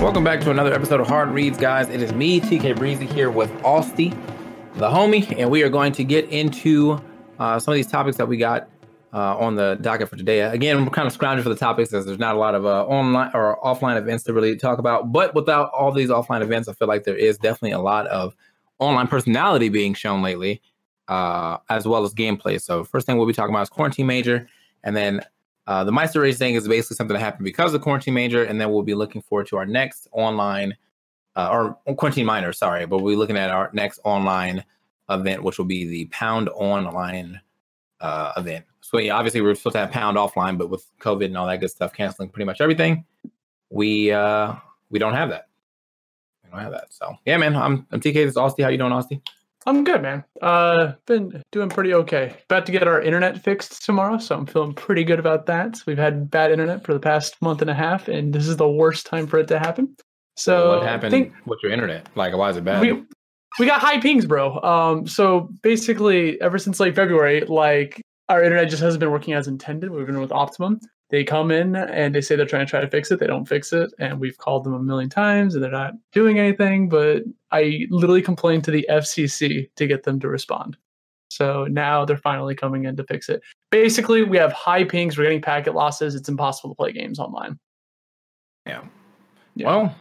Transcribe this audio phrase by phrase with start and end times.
[0.00, 1.90] Welcome back to another episode of Hard Reads, guys.
[1.90, 4.12] It is me, TK Breezy, here with Austy,
[4.76, 6.98] the homie, and we are going to get into
[7.38, 8.70] uh, some of these topics that we got
[9.12, 10.40] uh, on the docket for today.
[10.40, 12.86] Again, we're kind of scrounging for the topics as there's not a lot of uh,
[12.86, 15.12] online or offline events to really talk about.
[15.12, 18.34] But without all these offline events, I feel like there is definitely a lot of
[18.78, 20.62] online personality being shown lately,
[21.08, 22.58] uh, as well as gameplay.
[22.58, 24.48] So, first thing we'll be talking about is Quarantine Major,
[24.82, 25.20] and then
[25.70, 28.60] uh, the Meister race thing is basically something that happened because of Quarantine Major, and
[28.60, 30.76] then we'll be looking forward to our next online
[31.36, 34.64] uh, or Quarantine Minor, sorry, but we'll be looking at our next online
[35.10, 37.40] event, which will be the Pound Online
[38.00, 38.64] uh, event.
[38.80, 41.46] So yeah, obviously we are supposed to have Pound offline, but with COVID and all
[41.46, 43.04] that good stuff canceling pretty much everything,
[43.70, 44.56] we uh,
[44.90, 45.46] we don't have that.
[46.42, 46.92] We don't have that.
[46.92, 48.14] So yeah, man, I'm I'm TK.
[48.14, 48.64] This is Austy.
[48.64, 49.22] How you doing, Austy?
[49.66, 50.24] I'm good, man.
[50.40, 52.34] Uh, been doing pretty okay.
[52.48, 55.78] About to get our internet fixed tomorrow, so I'm feeling pretty good about that.
[55.86, 58.68] We've had bad internet for the past month and a half, and this is the
[58.68, 59.94] worst time for it to happen.
[60.36, 62.08] So what happened think, with your internet?
[62.14, 62.80] Like, why is it bad?
[62.80, 63.04] We,
[63.58, 64.58] we got high pings, bro.
[64.60, 68.00] Um, so basically, ever since like February, like
[68.30, 69.90] our internet just hasn't been working as intended.
[69.90, 70.80] We've been with Optimum.
[71.10, 73.18] They come in and they say they're trying to try to fix it.
[73.18, 76.38] They don't fix it, and we've called them a million times, and they're not doing
[76.38, 76.88] anything.
[76.88, 80.76] But I literally complained to the FCC to get them to respond.
[81.30, 83.42] So now they're finally coming in to fix it.
[83.70, 85.18] Basically, we have high pings.
[85.18, 86.14] We're getting packet losses.
[86.14, 87.58] It's impossible to play games online.
[88.66, 88.82] Yeah.
[89.54, 89.66] yeah.
[89.66, 89.96] Well,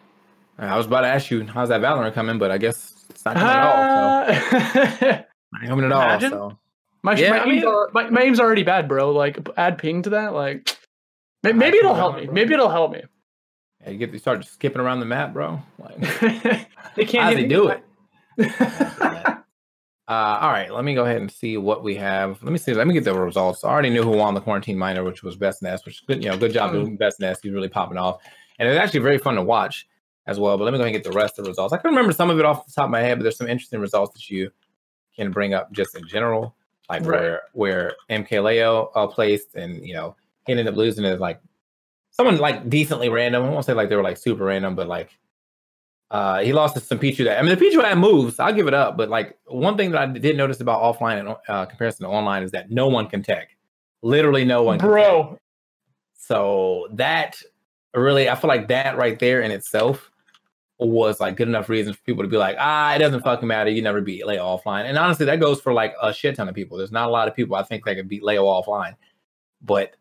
[0.60, 3.36] I was about to ask you how's that Valorant coming, but I guess it's not
[3.36, 4.98] coming uh, at all.
[5.00, 5.24] So.
[5.54, 6.34] not coming at Imagine.
[6.34, 6.50] all.
[6.52, 6.60] So.
[7.02, 9.12] My, yeah, my, I mean, are, my, my aim's already bad, bro.
[9.12, 10.34] Like, add ping to that.
[10.34, 10.76] Like,
[11.44, 12.28] maybe it'll help me.
[12.28, 13.04] Maybe it'll help me.
[13.82, 15.62] Yeah, you get to start skipping around the map, bro.
[15.78, 16.00] Like,
[16.96, 17.24] they can't.
[17.24, 17.84] How they do it?
[18.62, 19.38] uh,
[20.08, 22.42] all right, let me go ahead and see what we have.
[22.44, 22.74] Let me see.
[22.74, 23.64] Let me get the results.
[23.64, 26.24] I already knew who won the quarantine minor, which was Best Nest, which good.
[26.24, 26.74] You know, good job mm.
[26.74, 27.42] doing Best Nest.
[27.44, 28.22] He's really popping off,
[28.58, 29.88] and it's actually very fun to watch
[30.28, 30.58] as well.
[30.58, 31.74] But let me go ahead and get the rest of the results.
[31.74, 33.48] I can remember some of it off the top of my head, but there's some
[33.48, 34.52] interesting results that you
[35.16, 36.56] can bring up just in general
[36.90, 37.22] like right.
[37.22, 40.16] where where MKLeo uh, placed, and you know
[40.50, 41.40] he ended up losing it like
[42.12, 43.44] someone like decently random.
[43.44, 45.12] I won't say like they were like super random, but like
[46.12, 48.40] uh, he lost to some Pichu that I mean the Pichu had moves.
[48.40, 51.36] I'll give it up, but like one thing that I did notice about offline and
[51.48, 53.56] uh, comparison to online is that no one can tech.
[54.02, 55.38] Literally no one, bro.
[56.16, 57.42] So that
[57.94, 60.10] really, I feel like that right there in itself
[60.80, 63.70] was like good enough reason for people to be like, ah, it doesn't fucking matter.
[63.70, 64.86] You never beat Leo offline.
[64.86, 66.78] And honestly, that goes for like a shit ton of people.
[66.78, 68.96] There's not a lot of people I think that can beat Leo offline.
[69.62, 69.96] But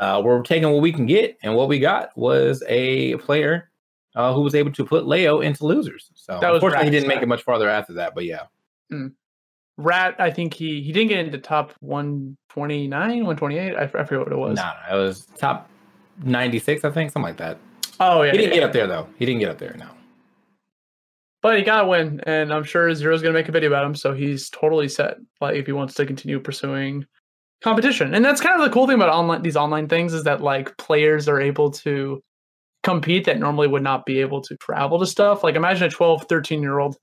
[0.00, 3.70] uh, we're taking what we can get, and what we got was a player
[4.16, 6.10] uh, who was able to put Leo into losers.
[6.14, 8.14] So That was unfortunately, he didn't make it much farther after that.
[8.14, 8.46] But yeah,
[9.76, 13.76] Rat, I think he he didn't get into top 129, 128.
[13.76, 14.56] I forget what it was.
[14.56, 15.68] no, it was top
[16.22, 17.58] ninety six, I think, something like that.
[17.98, 18.60] Oh yeah, He didn't yeah.
[18.60, 19.06] get up there though.
[19.18, 19.74] He didn't get up there.
[19.78, 19.88] No.
[21.42, 23.94] but he got a win, and I'm sure Zero's gonna make a video about him,
[23.94, 25.16] so he's totally set.
[25.40, 27.06] Like if he wants to continue pursuing
[27.62, 30.42] competition, and that's kind of the cool thing about online these online things is that
[30.42, 32.22] like players are able to
[32.82, 35.44] compete that normally would not be able to travel to stuff.
[35.44, 36.96] Like imagine a 12, 13 year old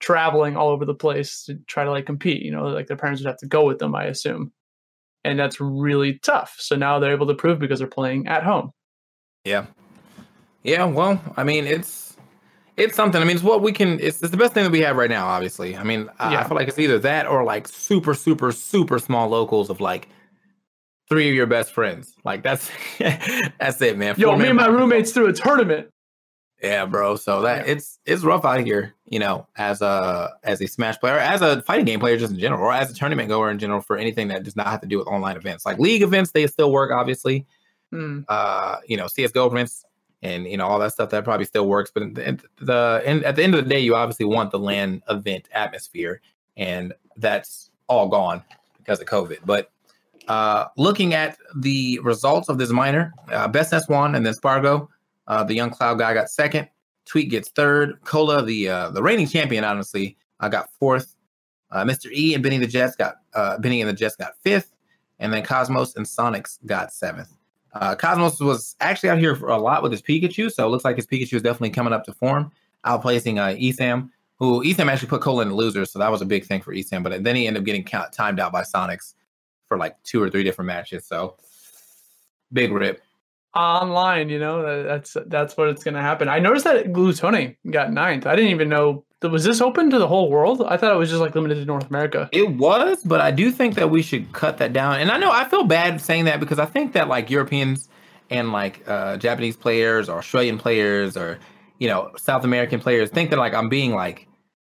[0.00, 2.42] traveling all over the place to try to like compete.
[2.42, 4.52] You know, like their parents would have to go with them, I assume,
[5.24, 6.56] and that's really tough.
[6.58, 8.72] So now they're able to prove because they're playing at home.
[9.44, 9.66] Yeah.
[10.62, 10.84] Yeah.
[10.84, 12.09] Well, I mean, it's
[12.80, 13.20] it's something.
[13.20, 14.00] I mean, it's what we can.
[14.00, 15.26] It's, it's the best thing that we have right now.
[15.26, 18.98] Obviously, I mean, I, I feel like it's either that or like super, super, super
[18.98, 20.08] small locals of like
[21.08, 22.14] three of your best friends.
[22.24, 24.14] Like that's that's it, man.
[24.16, 25.90] Yo, Four me and my roommates threw a tournament.
[26.62, 27.16] Yeah, bro.
[27.16, 31.18] So that it's it's rough out here, you know, as a as a Smash player,
[31.18, 33.80] as a fighting game player, just in general, or as a tournament goer in general
[33.80, 35.64] for anything that does not have to do with online events.
[35.64, 37.46] Like league events, they still work, obviously.
[37.92, 38.20] Hmm.
[38.28, 39.84] uh, you know, CS:GO events
[40.22, 41.90] and you know all that stuff that probably still works.
[41.92, 45.48] But the, the at the end of the day, you obviously want the land event
[45.52, 46.20] atmosphere,
[46.56, 48.42] and that's all gone
[48.78, 49.38] because of COVID.
[49.44, 49.70] But
[50.28, 54.86] uh, looking at the results of this minor, uh, Best S won, and then Sparg0,
[55.26, 56.68] uh, the young Cloud guy, got second.
[57.06, 57.98] Tweek gets third.
[58.04, 61.16] Kola, the uh, the reigning champion, honestly, I got fourth.
[61.70, 62.10] Uh, Mr.
[62.12, 64.72] E and Benny the Jets got uh, Benny and the Jets got fifth,
[65.18, 67.34] and then Cosmos and Sonix got seventh.
[67.72, 70.84] Uh, Cosmos was actually out here for a lot with his Pikachu, so it looks
[70.84, 72.50] like his Pikachu is definitely coming up to form,
[72.84, 76.26] outplacing uh, Esam, who Esam actually put Cole in the loser, so that was a
[76.26, 77.02] big thing for Esam.
[77.02, 79.14] But then he ended up getting timed out by Sonix
[79.66, 81.06] for like two or three different matches.
[81.06, 81.36] So
[82.52, 83.02] big rip.
[83.54, 87.92] online you know that's that's what it's going to happen i noticed that Glutonny got
[87.92, 90.96] ninth i didn't even know was this open to the whole world i thought it
[90.98, 94.00] was just like limited to north america It was, but I do think that we
[94.02, 94.98] should cut that down.
[95.00, 97.88] And I know I feel bad saying that because I think that like Europeans
[98.30, 101.38] and like uh, Japanese players or Australian players or
[101.78, 104.26] you know South American players think that like I'm being like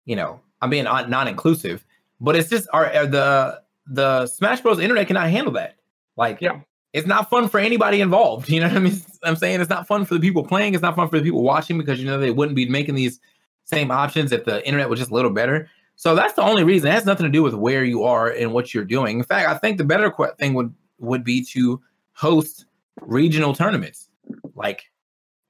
[0.06, 1.84] you know I'm being non- non-inclusive,
[2.20, 4.78] but it's just our uh, the the Smash Bros.
[4.78, 5.76] internet cannot handle that.
[6.16, 6.60] Like, Yeah.
[6.92, 8.48] it's not fun for anybody involved.
[8.52, 9.00] You know what I mean?
[9.24, 10.74] I'm saying it's not fun for the people playing.
[10.74, 13.18] It's not fun for the people watching because you know they wouldn't be making these
[13.64, 15.68] same options if the internet was just a little better.
[15.96, 16.88] So that's the only reason.
[16.88, 19.18] It has nothing to do with where you are and what you're doing.
[19.18, 21.80] In fact, I think the better thing would would be to
[22.14, 22.64] host
[23.02, 24.08] regional tournaments.
[24.54, 24.84] Like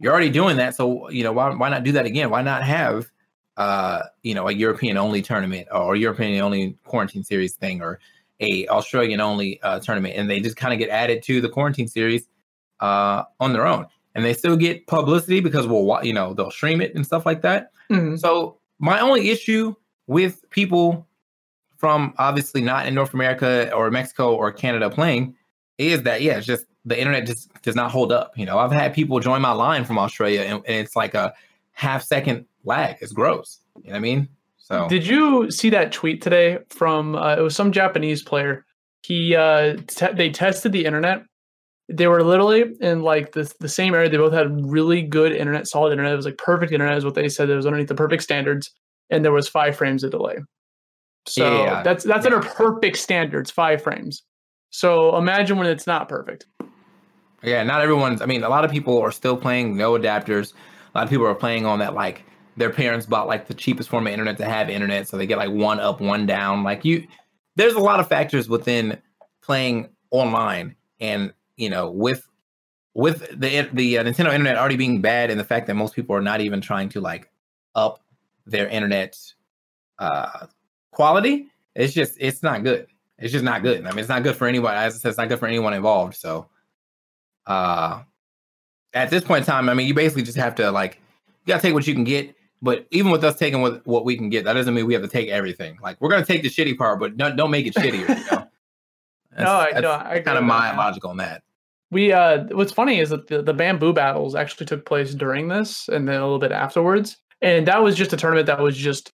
[0.01, 2.31] you're already doing that, so you know why why not do that again?
[2.31, 3.07] Why not have
[3.57, 8.01] uh you know a European only tournament or European only quarantine series thing or
[8.41, 11.87] a Australian only uh, tournament, and they just kind of get added to the quarantine
[11.87, 12.27] series
[12.81, 16.81] uh on their own, and they still get publicity because we'll you know they'll stream
[16.81, 17.71] it and stuff like that.
[17.91, 18.19] Mhm.
[18.19, 19.75] So my only issue
[20.07, 21.07] with people
[21.77, 25.35] from obviously not in North America or Mexico or Canada playing
[25.79, 28.33] is that yeah, it's just the internet just does not hold up.
[28.37, 31.33] You know, I've had people join my line from Australia and, and it's like a
[31.73, 32.97] half second lag.
[33.01, 33.61] It's gross.
[33.77, 34.29] You know what I mean?
[34.59, 38.65] So Did you see that tweet today from uh, it was some Japanese player?
[39.03, 41.25] He uh te- they tested the internet.
[41.91, 44.09] They were literally in like the the same area.
[44.09, 46.13] They both had really good internet, solid internet.
[46.13, 47.51] It was like perfect internet, is what they said.
[47.51, 48.71] It was underneath the perfect standards,
[49.11, 50.37] and there was five frames of delay.
[51.27, 52.35] So Yeah, that's that's yeah.
[52.35, 54.23] under perfect standards, five frames.
[54.71, 56.47] So imagine when it's not perfect.
[57.43, 58.23] Yeah, not everyone's.
[58.23, 60.53] I mean, a lot of people are still playing no adapters.
[60.95, 62.25] A lot of people are playing on that like
[62.57, 65.39] their parents bought like the cheapest form of internet to have internet, so they get
[65.39, 66.63] like one up, one down.
[66.63, 67.07] Like you,
[67.57, 68.99] there's a lot of factors within
[69.43, 72.27] playing online, and you know, with
[72.95, 76.17] with the the uh, Nintendo internet already being bad, and the fact that most people
[76.17, 77.31] are not even trying to like
[77.75, 78.03] up
[78.47, 79.17] their internet
[79.99, 80.47] uh
[80.91, 82.87] quality, it's just it's not good.
[83.19, 83.85] It's just not good.
[83.87, 84.77] I mean, it's not good for anybody.
[84.77, 86.15] As I said, it's not good for anyone involved.
[86.17, 86.49] So
[87.47, 88.03] uh
[88.93, 90.95] at this point in time, I mean, you basically just have to like
[91.45, 92.35] you gotta take what you can get.
[92.63, 95.03] But even with us taking what, what we can get, that doesn't mean we have
[95.03, 95.79] to take everything.
[95.83, 98.09] Like we're gonna take the shitty part, but don't don't make it shittier.
[98.09, 98.47] You know?
[99.39, 101.45] No, I- no, I kind of my logic on that.
[101.91, 105.89] We uh what's funny is that the, the bamboo battles actually took place during this
[105.89, 107.17] and then a little bit afterwards.
[107.43, 109.13] And that was just a tournament that was just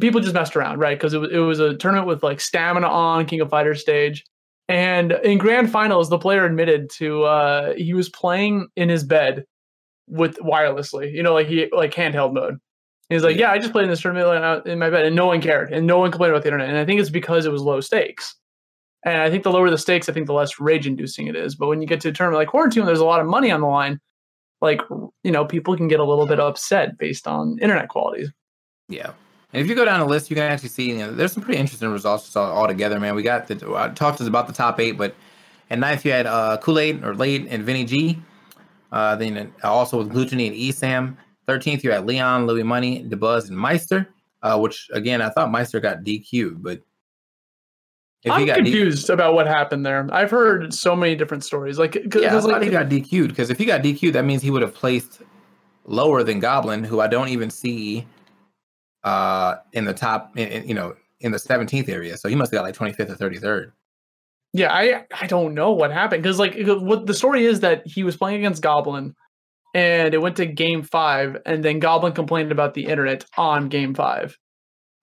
[0.00, 0.98] people just messed around, right?
[0.98, 4.24] Because it was it was a tournament with like stamina on King of Fighters stage.
[4.68, 9.44] And in grand finals, the player admitted to uh he was playing in his bed
[10.06, 12.58] with wirelessly, you know, like he like handheld mode.
[13.08, 15.26] He's like, yeah, I just played in this tournament uh, in my bed, and no
[15.26, 16.68] one cared, and no one complained about the internet.
[16.68, 18.36] And I think it's because it was low stakes.
[19.04, 21.54] And I think the lower the stakes, I think the less rage inducing it is.
[21.54, 23.60] But when you get to a tournament like quarantine, there's a lot of money on
[23.60, 23.98] the line.
[24.60, 24.82] Like
[25.22, 28.30] you know, people can get a little bit upset based on internet qualities.
[28.88, 29.12] Yeah.
[29.52, 31.42] And if you go down the list, you can actually see you know, there's some
[31.42, 33.14] pretty interesting results all together, man.
[33.14, 35.14] We got the I talked about the top eight, but
[35.70, 38.18] at ninth you had uh, Kool Aid or Late and Vinny G.
[38.92, 41.16] Uh, then also with Glutonny and Esam.
[41.46, 44.08] Thirteenth you had Leon, Louis Money, Dabuz, and Meister.
[44.42, 46.80] Uh, which again, I thought Meister got DQ'd, but
[48.22, 50.06] if I'm confused about what happened there.
[50.12, 51.78] I've heard so many different stories.
[51.78, 54.42] Like, cause, yeah, cause like, he got DQ'd because if he got DQ'd, that means
[54.42, 55.22] he would have placed
[55.86, 58.06] lower than Goblin, who I don't even see
[59.04, 62.52] uh in the top in, in, you know in the 17th area so he must
[62.52, 63.72] have got like 25th or 33rd
[64.52, 68.02] yeah i i don't know what happened because like what the story is that he
[68.02, 69.14] was playing against goblin
[69.74, 73.94] and it went to game five and then goblin complained about the internet on game
[73.94, 74.36] five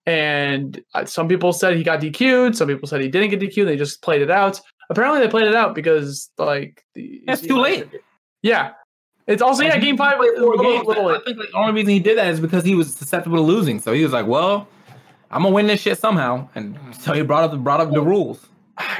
[0.08, 3.66] and uh, some people said he got dq'd some people said he didn't get dq'd
[3.66, 4.60] they just played it out
[4.90, 7.86] apparently they played it out because like the, that's too late
[8.42, 8.72] yeah
[9.28, 10.18] it's also yeah, game five.
[10.18, 13.36] Little, little, I think the only reason he did that is because he was susceptible
[13.36, 13.78] to losing.
[13.78, 14.66] So he was like, "Well,
[15.30, 18.48] I'm gonna win this shit somehow," and so he brought up brought up the rules.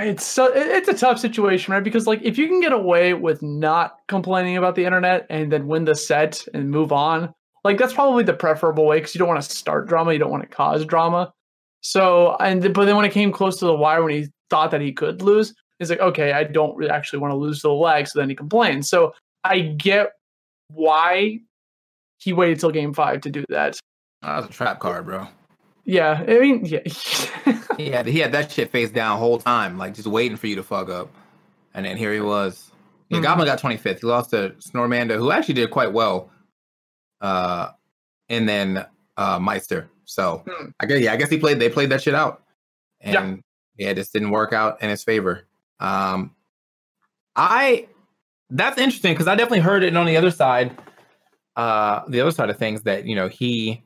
[0.00, 1.82] It's so it's a tough situation, right?
[1.82, 5.66] Because like if you can get away with not complaining about the internet and then
[5.66, 7.32] win the set and move on,
[7.68, 10.30] like that's probably the preferable way because you don't want to start drama, you don't
[10.30, 11.30] want to cause drama.
[11.82, 14.80] So and but then when it came close to the wire, when he thought that
[14.80, 17.74] he could lose, he's like, okay, I don't really actually want to lose to the
[17.74, 18.08] leg.
[18.08, 18.88] So then he complains.
[18.88, 19.12] So
[19.44, 20.12] I get
[20.68, 21.40] why
[22.16, 23.78] he waited till game five to do that.
[24.22, 25.28] Oh, that was a trap card, bro.
[25.84, 26.80] Yeah, I mean, yeah.
[27.76, 30.56] he had he had that shit face down whole time, like just waiting for you
[30.56, 31.10] to fuck up,
[31.74, 32.72] and then here he was.
[33.10, 33.24] Yeah, mm-hmm.
[33.24, 34.00] Goblin got 25th.
[34.00, 36.30] He lost to Snormanda, who actually did quite well.
[37.20, 37.70] Uh,
[38.28, 39.88] and then uh Meister.
[40.04, 40.72] So mm.
[40.80, 41.58] I guess yeah, I guess he played.
[41.58, 42.42] They played that shit out,
[43.00, 43.42] and
[43.76, 45.46] yeah, yeah, this didn't work out in his favor.
[45.80, 46.34] Um,
[47.36, 47.88] I
[48.50, 50.76] that's interesting because I definitely heard it on the other side,
[51.56, 53.82] uh, the other side of things that you know he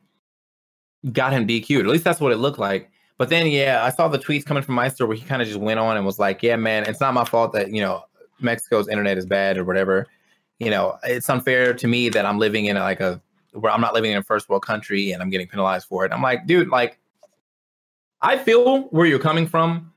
[1.11, 1.81] got him DQ'd.
[1.81, 2.91] At least that's what it looked like.
[3.19, 5.61] But then, yeah, I saw the tweets coming from Meister where he kind of just
[5.61, 8.03] went on and was like, "Yeah, man, it's not my fault that you know
[8.41, 10.07] Mexico's internet is bad or whatever.
[10.63, 13.21] You know, it's unfair to me that I'm living in like a
[13.53, 16.13] where I'm not living in a first world country and I'm getting penalized for it."
[16.13, 16.99] I'm like, dude, like,
[18.21, 19.93] I feel where you're coming from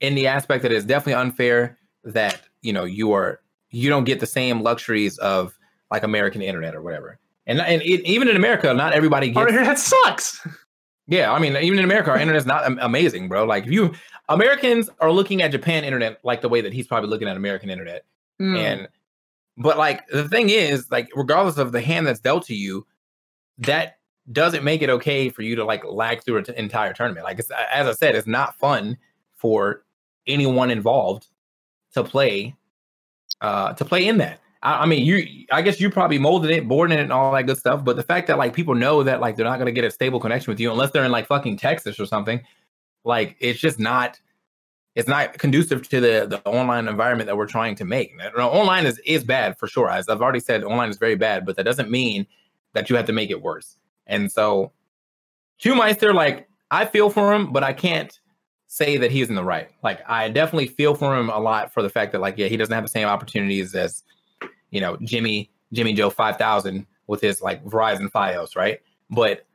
[0.00, 4.20] in the aspect that it's definitely unfair that you know you are you don't get
[4.20, 5.58] the same luxuries of
[5.90, 7.18] like American internet or whatever.
[7.46, 9.38] And and it, even in America, not everybody gets.
[9.38, 10.46] Our internet sucks.
[11.06, 13.44] Yeah, I mean, even in America, our internet's not amazing, bro.
[13.44, 13.94] Like, if you
[14.28, 17.70] Americans are looking at Japan internet like the way that he's probably looking at American
[17.70, 18.04] internet,
[18.40, 18.56] mm.
[18.56, 18.88] and
[19.60, 22.86] but like the thing is, like, regardless of the hand that's dealt to you,
[23.58, 23.98] that
[24.32, 27.24] doesn't make it okay for you to like lag through an t- entire tournament.
[27.24, 27.40] Like,
[27.70, 28.96] as I said, it's not fun
[29.32, 29.84] for
[30.26, 31.26] anyone involved
[31.92, 32.54] to play
[33.42, 34.40] uh, to play in that.
[34.62, 37.42] I, I, mean, you, I guess you probably molded it, boarding it, and all that
[37.42, 37.84] good stuff.
[37.84, 40.20] But the fact that like people know that like they're not gonna get a stable
[40.20, 42.40] connection with you unless they're in like fucking Texas or something,
[43.04, 44.18] like it's just not.
[44.94, 48.12] It's not conducive to the the online environment that we're trying to make.
[48.36, 49.88] Online is is bad for sure.
[49.90, 52.26] As I've already said, online is very bad, but that doesn't mean
[52.72, 53.76] that you have to make it worse.
[54.06, 54.72] And so,
[55.60, 58.18] to Meister, like I feel for him, but I can't
[58.66, 59.68] say that he's in the right.
[59.82, 62.56] Like I definitely feel for him a lot for the fact that like yeah, he
[62.56, 64.02] doesn't have the same opportunities as
[64.70, 68.80] you know, Jimmy Jimmy Joe 5000 with his like Verizon Fios, right?
[69.10, 69.46] But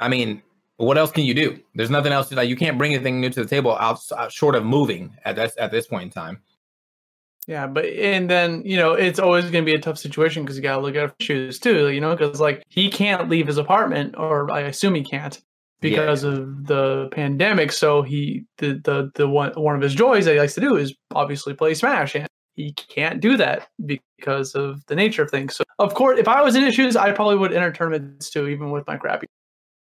[0.00, 0.42] I mean,
[0.76, 1.58] what else can you do?
[1.74, 2.30] There's nothing else.
[2.32, 5.16] Like you can't bring anything new to the table out, out uh, short of moving
[5.24, 6.42] at this at this point in time.
[7.46, 10.56] Yeah, but and then you know it's always going to be a tough situation because
[10.56, 11.88] you got to look at shoes too.
[11.90, 15.40] You know, because like he can't leave his apartment, or I assume he can't
[15.80, 16.30] because yeah.
[16.30, 17.72] of the pandemic.
[17.72, 20.76] So he the the the one one of his joys that he likes to do
[20.76, 25.56] is obviously play Smash, and he can't do that because of the nature of things.
[25.56, 28.70] So of course, if I was in issues, I probably would enter tournaments too, even
[28.70, 29.26] with my crappy.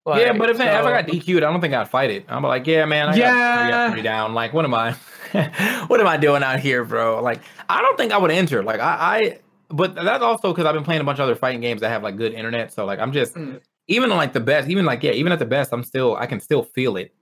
[0.07, 2.27] Like, yeah, but if, so, if I got DQ'd, I don't think I'd fight it.
[2.29, 3.71] I'm like, yeah, man, I yeah.
[3.71, 4.35] got three, three down.
[4.35, 4.93] Like, what am I?
[5.87, 7.23] what am I doing out here, bro?
[7.23, 8.63] Like, I don't think I would enter.
[8.63, 9.39] Like, I, I
[9.71, 12.03] but that's also because I've been playing a bunch of other fighting games that have
[12.03, 12.73] like good internet.
[12.73, 15.45] So like, I'm just mm even like the best, even like yeah, even at the
[15.45, 17.15] best, I'm still I can still feel it.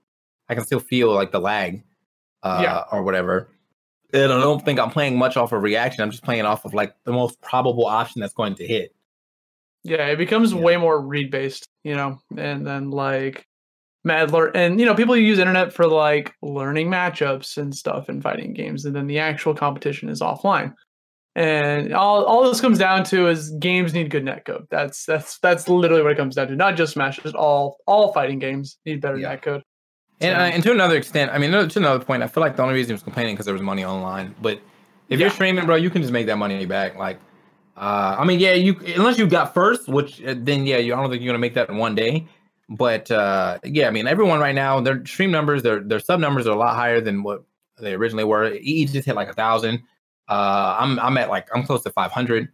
[0.49, 1.83] I can still feel like the lag,
[2.41, 2.83] uh, yeah.
[2.91, 3.49] or whatever.
[4.13, 6.03] And I don't think I'm playing much off of reaction.
[6.03, 8.93] I'm just playing off of like the most probable option that's going to hit.
[9.83, 10.59] Yeah, it becomes yeah.
[10.59, 13.45] way more read based, you know, and then like
[14.05, 18.21] mad learn and you know people use internet for like learning matchups and stuff in
[18.21, 20.73] fighting games, and then the actual competition is offline.
[21.35, 24.65] And all, all this comes down to is games need good netcode.
[24.69, 26.55] That's that's that's literally what it comes down to.
[26.55, 29.35] Not just Smash, just all all fighting games need better yeah.
[29.35, 29.63] netcode.
[30.21, 32.61] And, uh, and to another extent, I mean, to another point, I feel like the
[32.61, 34.35] only reason he was complaining because there was money online.
[34.41, 34.59] But
[35.09, 35.25] if yeah.
[35.25, 36.95] you're streaming, bro, you can just make that money back.
[36.95, 37.19] Like,
[37.75, 40.97] uh, I mean, yeah, you unless you got first, which uh, then yeah, you I
[40.97, 42.27] don't think you're gonna make that in one day.
[42.69, 46.47] But uh, yeah, I mean, everyone right now, their stream numbers, their their sub numbers
[46.47, 47.43] are a lot higher than what
[47.79, 48.53] they originally were.
[48.53, 49.81] EE just hit like a thousand.
[50.29, 52.47] Uh, I'm I'm at like I'm close to 500,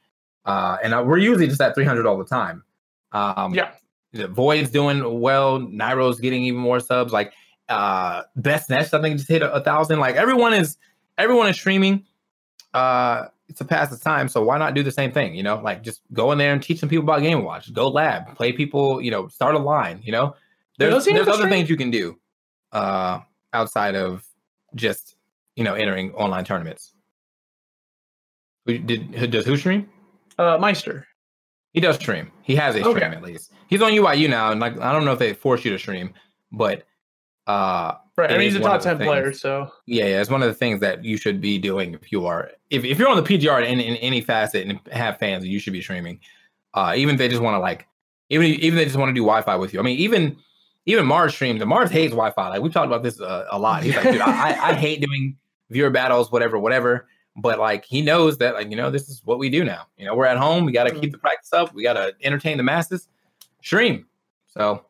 [0.45, 2.63] uh, and I, we're usually just at 300 all the time.
[3.11, 3.71] Um, yeah,
[4.13, 5.59] the Void's doing well.
[5.59, 7.11] Nairo's getting even more subs.
[7.11, 7.33] Like
[7.67, 9.99] uh, Best Nest, I think just hit a, a thousand.
[9.99, 10.77] Like everyone is
[11.17, 12.05] everyone is streaming.
[12.73, 14.29] Uh, it's a pass the time.
[14.29, 15.35] So why not do the same thing?
[15.35, 17.73] You know, like just go in there and teach some people about Game Watch.
[17.73, 19.01] Go lab, play people.
[19.01, 19.99] You know, start a line.
[20.03, 20.35] You know,
[20.77, 22.17] there's there's other things you can do
[22.71, 23.19] uh,
[23.51, 24.23] outside of
[24.75, 25.15] just
[25.55, 26.93] you know entering online tournaments.
[28.65, 29.89] Did does who stream?
[30.37, 31.07] Uh, Meister.
[31.73, 32.31] He does stream.
[32.41, 33.05] He has a stream okay.
[33.05, 33.51] at least.
[33.67, 36.13] He's on UIU now, and like I don't know if they force you to stream,
[36.51, 36.85] but
[37.47, 38.31] uh, right.
[38.31, 40.53] I mean, he's a top ten things, player, so yeah, yeah, it's one of the
[40.53, 43.65] things that you should be doing if you are if, if you're on the PGR
[43.65, 46.19] in, in any facet and have fans, you should be streaming.
[46.73, 47.87] Uh, even if they just want to like,
[48.29, 49.79] even even if they just want to do Wi-Fi with you.
[49.79, 50.37] I mean, even
[50.85, 52.49] even Mars streams, and Mars hates Wi-Fi.
[52.49, 53.83] Like we've talked about this uh, a lot.
[53.83, 55.37] He's like, dude, I, I hate doing
[55.69, 57.07] viewer battles, whatever, whatever.
[57.35, 59.87] But like he knows that like you know this is what we do now.
[59.97, 60.65] You know we're at home.
[60.65, 61.11] We got to keep mm-hmm.
[61.11, 61.73] the practice up.
[61.73, 63.07] We got to entertain the masses.
[63.61, 64.05] Stream.
[64.47, 64.85] So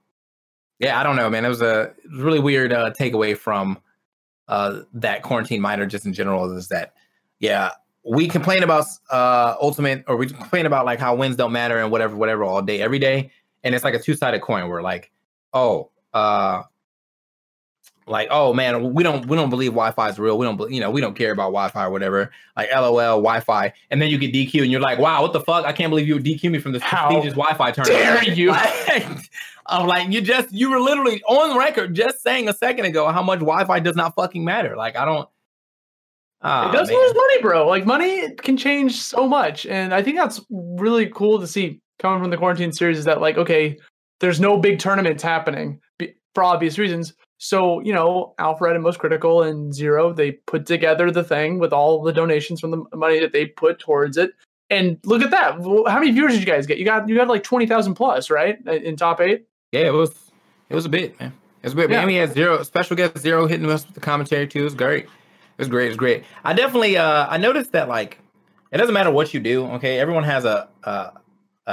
[0.80, 1.46] yeah, I don't know, man.
[1.46, 3.80] It was a really weird uh, takeaway from
[4.48, 6.94] uh, that quarantine minor, just in general, is that
[7.40, 7.72] yeah,
[8.04, 11.92] we complain about uh, ultimate, or we complain about like how wins don't matter and
[11.92, 13.32] whatever, whatever, all day, every day,
[13.64, 14.70] and it's like a two sided coin.
[14.70, 15.12] Where like,
[15.54, 16.64] oh, uh,
[18.10, 20.90] like oh man we don't we don't believe wi-fi is real we don't you know
[20.90, 24.62] we don't care about wi-fi or whatever like lol wi-fi and then you get dq
[24.62, 26.72] and you're like wow what the fuck i can't believe you would dq me from
[26.72, 28.54] this How prestigious wi-fi tournament dare you
[29.70, 33.22] I'm like, you just you were literally on record just saying a second ago how
[33.22, 34.76] much Wi-Fi does not fucking matter.
[34.76, 35.30] Like I don't.
[36.42, 36.98] Oh, it does man.
[36.98, 37.68] lose money, bro.
[37.68, 42.22] Like money can change so much, and I think that's really cool to see coming
[42.22, 42.98] from the quarantine series.
[42.98, 43.78] Is that like okay,
[44.20, 45.80] there's no big tournaments happening
[46.34, 47.14] for obvious reasons.
[47.40, 51.74] So you know, Alfred and Most Critical and Zero they put together the thing with
[51.74, 54.32] all the donations from the money that they put towards it.
[54.70, 55.54] And look at that!
[55.88, 56.78] How many viewers did you guys get?
[56.78, 59.46] You got you got like twenty thousand plus, right, in top eight.
[59.72, 60.32] Yeah, it was
[60.70, 61.34] it was a bit, man.
[61.64, 61.90] It was a bit.
[61.90, 61.98] Yeah.
[61.98, 64.60] Miami had zero special guest zero hitting us with the commentary too.
[64.60, 65.06] It was great.
[65.06, 65.10] It
[65.58, 65.86] was great.
[65.86, 66.24] It was great.
[66.44, 68.20] I definitely uh I noticed that like
[68.72, 69.66] it doesn't matter what you do.
[69.66, 71.14] Okay, everyone has a, a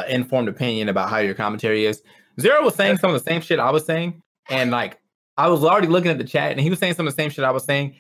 [0.09, 2.03] informed opinion about how your commentary is.
[2.41, 4.99] Zero was saying some of the same shit I was saying, and like
[5.37, 7.31] I was already looking at the chat, and he was saying some of the same
[7.31, 7.95] shit I was saying.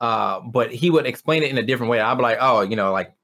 [0.00, 2.00] Uh, but he would explain it in a different way.
[2.00, 3.14] I'd be like, oh, you know, like,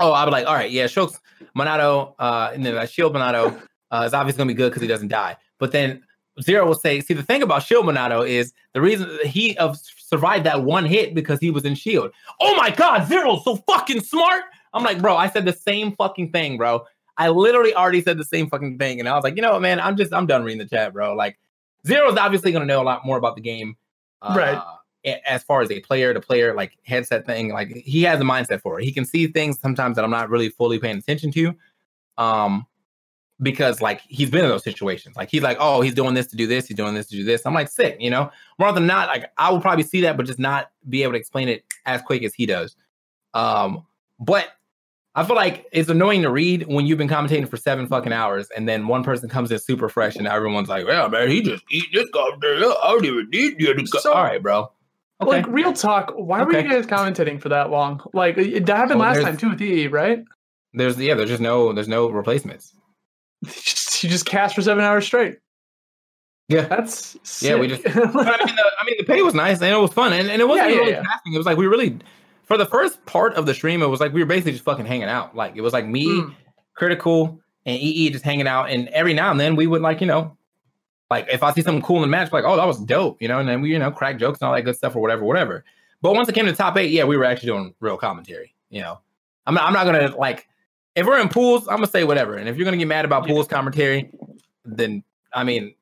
[0.00, 1.20] oh, I'd be like, all right, yeah, Shulk's
[1.54, 4.80] Monado, uh, and then like Shield Monado uh, is obviously going to be good because
[4.80, 5.36] he doesn't die.
[5.58, 6.02] But then
[6.42, 10.44] Zero will say, see, the thing about Shield Monado is the reason he uh, survived
[10.46, 12.10] that one hit because he was in Shield.
[12.40, 14.44] Oh my God, Zero's so fucking smart.
[14.72, 16.84] I'm like, bro, I said the same fucking thing, bro.
[17.18, 19.00] I literally already said the same fucking thing.
[19.00, 20.92] And I was like, you know what, man, I'm just, I'm done reading the chat,
[20.92, 21.14] bro.
[21.14, 21.38] Like,
[21.86, 23.76] Zero's obviously going to know a lot more about the game.
[24.22, 24.62] Uh, right.
[25.24, 28.60] As far as a player to player, like headset thing, like he has a mindset
[28.60, 28.84] for it.
[28.84, 31.54] He can see things sometimes that I'm not really fully paying attention to.
[32.18, 32.66] Um,
[33.40, 35.16] because like he's been in those situations.
[35.16, 37.24] Like he's like, oh, he's doing this to do this, he's doing this to do
[37.24, 37.44] this.
[37.46, 38.30] I'm like, sick, you know.
[38.58, 41.18] More than not, like I will probably see that, but just not be able to
[41.18, 42.76] explain it as quick as he does.
[43.34, 43.86] Um,
[44.18, 44.48] but
[45.16, 48.48] I feel like it's annoying to read when you've been commentating for seven fucking hours,
[48.54, 51.64] and then one person comes in super fresh, and everyone's like, "Yeah, man, he just
[51.70, 52.58] eat this goddamn.
[52.58, 54.70] I don't even need you to." So, All right, bro.
[55.22, 55.30] Okay.
[55.30, 56.62] Like real talk, why okay.
[56.62, 58.02] were you guys commentating for that long?
[58.12, 60.22] Like that happened oh, last time too with EE, right?
[60.74, 62.74] There's yeah, there's just no there's no replacements.
[63.42, 65.38] you just cast for seven hours straight.
[66.48, 67.50] Yeah, that's sick.
[67.50, 67.56] yeah.
[67.56, 67.86] We just.
[67.88, 70.42] I mean, the, I mean, the pay was nice and it was fun, and, and
[70.42, 71.02] it wasn't yeah, really yeah.
[71.02, 71.32] casting.
[71.32, 71.98] It was like we really,
[72.46, 74.86] for the first part of the stream, it was like we were basically just fucking
[74.86, 75.36] hanging out.
[75.36, 76.34] Like it was like me, mm.
[76.74, 80.06] critical, and EE just hanging out, and every now and then we would like you
[80.06, 80.36] know,
[81.10, 83.28] like if I see something cool in the match, like oh that was dope, you
[83.28, 85.24] know, and then we you know crack jokes and all that good stuff or whatever,
[85.24, 85.64] whatever.
[86.02, 88.54] But once it came to top eight, yeah, we were actually doing real commentary.
[88.70, 89.00] You know,
[89.46, 90.48] I'm not, I'm not gonna like
[90.94, 92.36] if we're in pools, I'm gonna say whatever.
[92.36, 94.10] And if you're gonna get mad about pools commentary,
[94.64, 95.74] then I mean,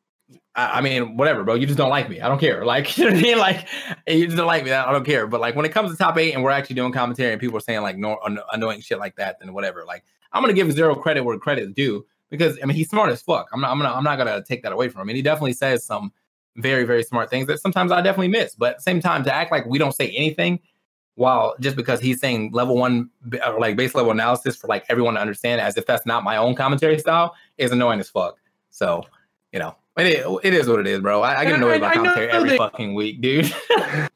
[0.56, 1.54] I, mean, whatever, bro.
[1.54, 2.20] You just don't like me.
[2.20, 2.64] I don't care.
[2.74, 3.38] Like you know what I mean?
[3.38, 3.68] Like
[4.06, 4.72] you just don't like me.
[4.72, 5.26] I don't care.
[5.26, 7.56] But like when it comes to top eight and we're actually doing commentary and people
[7.56, 8.18] are saying like no
[8.52, 9.84] annoying shit like that, then whatever.
[9.84, 13.10] Like I'm gonna give zero credit where credit is due because I mean he's smart
[13.10, 13.48] as fuck.
[13.52, 13.70] I'm not.
[13.70, 13.96] I'm not.
[13.96, 15.10] I'm not gonna take that away from him.
[15.10, 16.12] And he definitely says some
[16.56, 18.54] very very smart things that sometimes I definitely miss.
[18.54, 20.60] But at the same time, to act like we don't say anything
[21.16, 24.84] while just because he's saying level one or uh, like base level analysis for like
[24.88, 28.38] everyone to understand as if that's not my own commentary style is annoying as fuck.
[28.70, 29.04] So,
[29.52, 31.22] you know, It is, it is what it is, bro.
[31.22, 33.54] I, I get annoyed know commentary every they- fucking week, dude.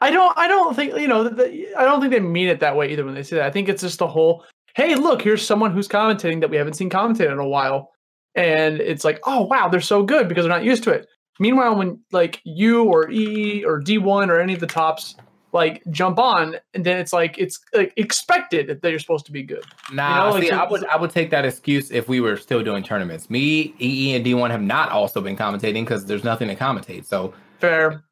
[0.00, 2.74] I don't I don't think you know the, I don't think they mean it that
[2.74, 3.44] way either when they say that.
[3.46, 6.72] I think it's just the whole hey look here's someone who's commentating that we haven't
[6.74, 7.90] seen commentate in a while,
[8.34, 11.06] and it's like oh wow they're so good because they're not used to it.
[11.38, 15.16] Meanwhile, when like you or E or D1 or any of the tops
[15.54, 19.42] like jump on, and then it's like it's like expected that you're supposed to be
[19.42, 19.64] good.
[19.92, 22.36] Nah, know, like, see, so- I would I would take that excuse if we were
[22.36, 23.30] still doing tournaments.
[23.30, 27.06] Me, EE, and D1 have not also been commentating because there's nothing to commentate.
[27.06, 28.04] So Fair.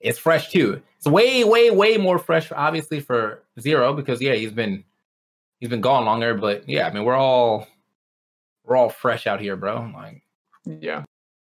[0.00, 0.82] it's fresh too.
[0.96, 4.82] It's way, way, way more fresh, obviously for Zero because yeah, he's been
[5.60, 6.34] he's been gone longer.
[6.34, 7.68] But yeah, I mean we're all
[8.64, 9.92] we're all fresh out here, bro.
[9.94, 10.22] Like
[10.64, 11.04] Yeah.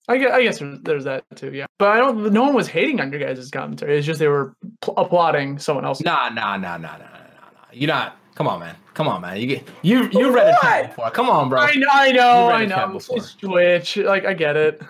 [0.08, 1.66] I guess, I guess there's, there's that too, yeah.
[1.78, 2.32] But I don't.
[2.32, 3.98] No one was hating on your guys' commentary.
[3.98, 6.00] It's just they were pl- applauding someone else.
[6.00, 7.66] nah, nah, nah, nah, nah, nah, nah, nah.
[7.72, 8.16] You're not.
[8.34, 8.74] Come on, man.
[8.94, 9.36] Come on, man.
[9.38, 11.10] You get you you read a chat before.
[11.10, 11.60] Come on, bro.
[11.60, 12.98] I know, I know, I know.
[13.10, 13.96] It's Twitch.
[13.98, 14.80] Like I get it.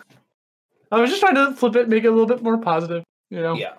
[0.92, 3.04] I was just trying to flip it, make it a little bit more positive.
[3.30, 3.54] You know.
[3.54, 3.74] Yeah,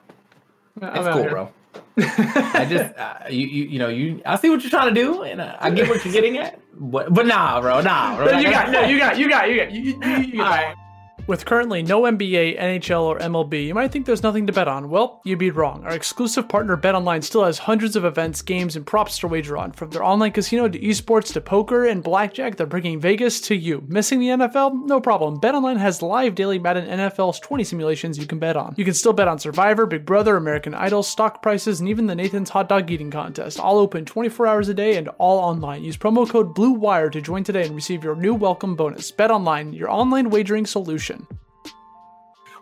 [0.82, 1.30] I'm it's cool, here.
[1.30, 1.52] bro.
[2.00, 4.22] I just, uh, you, you, you know, you.
[4.26, 6.60] I see what you're trying to do, and uh, I get what you're getting at.
[6.74, 8.26] But, but nah, bro, nah, bro.
[8.26, 10.60] No, you got, no, you got, you got, you got, you, you, you, you got.
[10.60, 10.78] Alright.
[11.30, 14.90] With currently no NBA, NHL, or MLB, you might think there's nothing to bet on.
[14.90, 15.84] Well, you'd be wrong.
[15.84, 19.72] Our exclusive partner BetOnline still has hundreds of events, games, and props to wager on.
[19.74, 23.84] From their online casino to esports to poker and blackjack, they're bringing Vegas to you.
[23.88, 24.86] Missing the NFL?
[24.86, 25.40] No problem.
[25.40, 28.74] BetOnline has live daily Madden NFL's 20 simulations you can bet on.
[28.76, 32.16] You can still bet on Survivor, Big Brother, American Idol, stock prices, and even the
[32.16, 33.60] Nathan's Hot Dog Eating Contest.
[33.60, 35.84] All open 24 hours a day and all online.
[35.84, 39.12] Use promo code BLUEWIRE to join today and receive your new welcome bonus.
[39.12, 41.19] BetOnline, your online wagering solution.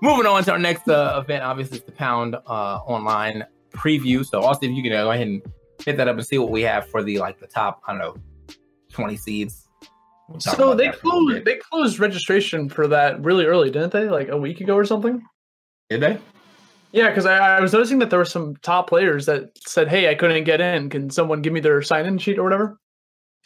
[0.02, 4.26] Moving on to our next uh, event, obviously, it's the Pound uh, Online preview.
[4.26, 5.42] So, Austin, if you can uh, go ahead and
[5.84, 8.02] hit that up and see what we have for the like the top, I don't
[8.02, 8.16] know,
[8.92, 9.68] twenty seeds.
[10.30, 13.72] We'll So they that for a little closed they closed registration for that really early,
[13.72, 14.10] didn't they?
[14.10, 15.24] Like a week ago or something?
[15.90, 16.20] Did they?
[16.92, 20.10] Yeah, because I, I was noticing that there were some top players that said, "Hey,
[20.10, 20.90] I couldn't get in.
[20.90, 22.78] Can someone give me their sign-in sheet or whatever?"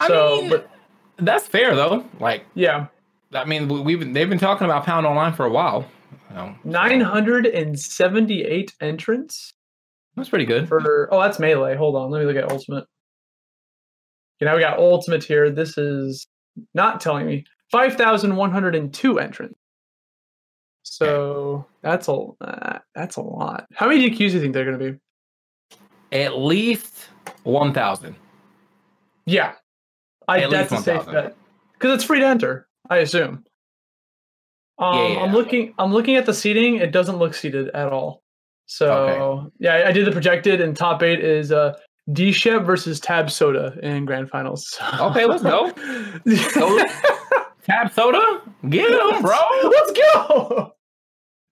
[0.00, 0.70] I so, mean, but
[1.18, 2.04] that's fair though.
[2.20, 2.86] Like, yeah,
[3.34, 5.86] I mean, we- we've been, they've been talking about Pound Online for a while.
[6.30, 9.52] You know, nine hundred and seventy-eight entrants
[10.16, 10.68] that's pretty good.
[10.68, 11.08] for.
[11.12, 11.74] Oh, that's melee.
[11.76, 12.84] Hold on, let me look at ultimate.
[14.40, 15.50] You know, we got ultimate here.
[15.50, 16.26] This is
[16.74, 19.58] not telling me five thousand one hundred and two entrants.
[20.84, 23.66] So that's a uh, that's a lot.
[23.74, 24.98] How many DQs do you think they're going to be?
[26.16, 27.08] At least
[27.44, 28.16] one thousand.
[29.26, 29.52] Yeah,
[30.26, 31.12] I At that's a safe 1,000.
[31.12, 31.36] bet
[31.74, 32.66] because it's free to enter.
[32.90, 33.44] I assume.
[34.78, 35.74] Um, Yeah, yeah, I'm looking.
[35.78, 36.76] I'm looking at the seating.
[36.76, 38.22] It doesn't look seated at all.
[38.66, 41.74] So yeah, I, did the projected, and top eight is uh,
[42.12, 44.78] D Shep versus Tab Soda in grand finals.
[44.98, 45.70] Okay, let's go.
[47.64, 49.38] Tab soda, get him, bro.
[49.62, 50.72] Let's go.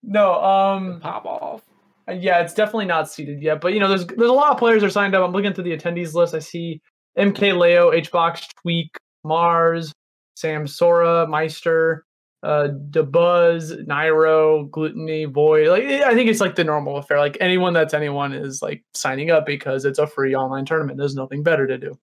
[0.03, 1.61] No, um, Pop off.
[2.09, 4.81] yeah, it's definitely not seated yet, but you know, there's there's a lot of players
[4.81, 5.23] that are signed up.
[5.23, 6.33] I'm looking through the attendees list.
[6.33, 6.81] I see
[7.17, 8.89] MK Leo, HBox, Tweek,
[9.23, 9.93] Mars,
[10.35, 12.05] Samsora, Meister,
[12.43, 15.67] uh, Dabuz, Nairo, Glutonny, Void.
[15.67, 17.19] Like I think it's like the normal affair.
[17.19, 20.97] Like anyone that's anyone is like signing up because it's a free online tournament.
[20.97, 21.97] There's nothing better to do.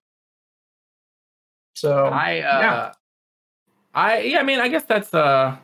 [1.75, 2.93] So I uh yeah.
[3.95, 5.57] I yeah, I mean, I guess that's uh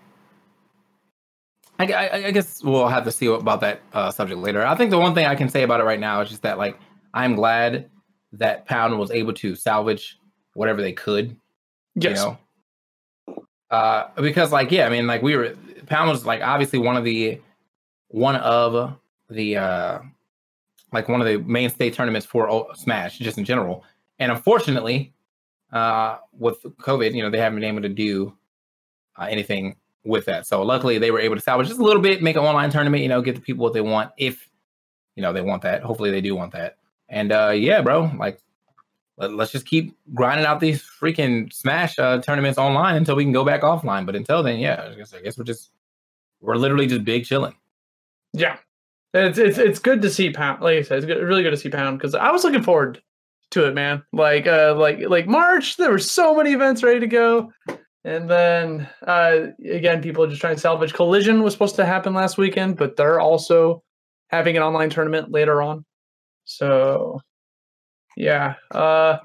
[1.78, 4.64] I, I, I guess we'll have to see about that uh, subject later.
[4.64, 6.56] I think the one thing I can say about it right now is just that
[6.56, 6.78] like
[7.12, 7.90] I'm glad
[8.32, 10.18] that Pound was able to salvage
[10.54, 11.36] whatever they could,
[11.96, 12.38] yes, you know.
[13.70, 15.54] Uh because like yeah, I mean like we were
[15.86, 17.40] Pound was like obviously one of the
[18.08, 18.96] one of
[19.30, 19.98] the uh
[20.92, 23.84] like one of the mainstay tournaments for Smash just in general.
[24.18, 25.12] And unfortunately,
[25.72, 28.32] uh, with COVID, you know, they haven't been able to do
[29.18, 30.46] uh, anything with that.
[30.46, 33.02] So luckily, they were able to salvage just a little bit, make an online tournament,
[33.02, 34.48] you know, get the people what they want if
[35.16, 35.82] you know they want that.
[35.82, 36.76] Hopefully, they do want that.
[37.08, 38.40] And uh, yeah, bro, like
[39.16, 43.32] let, us just keep grinding out these freaking Smash uh, tournaments online until we can
[43.32, 44.06] go back offline.
[44.06, 45.70] But until then, yeah, I guess I guess we're just
[46.40, 47.54] we're literally just big chilling.
[48.32, 48.56] Yeah,
[49.12, 50.62] it's it's it's good to see Pound.
[50.62, 53.00] Like I said, it's good, really good to see Pound because I was looking forward
[53.52, 54.02] to it, man.
[54.12, 57.52] Like uh, like like March, there were so many events ready to go,
[58.04, 60.92] and then uh, again, people are just trying to salvage.
[60.92, 63.82] Collision was supposed to happen last weekend, but they're also
[64.28, 65.84] having an online tournament later on.
[66.44, 67.20] So,
[68.16, 68.54] yeah.
[68.70, 69.18] Uh,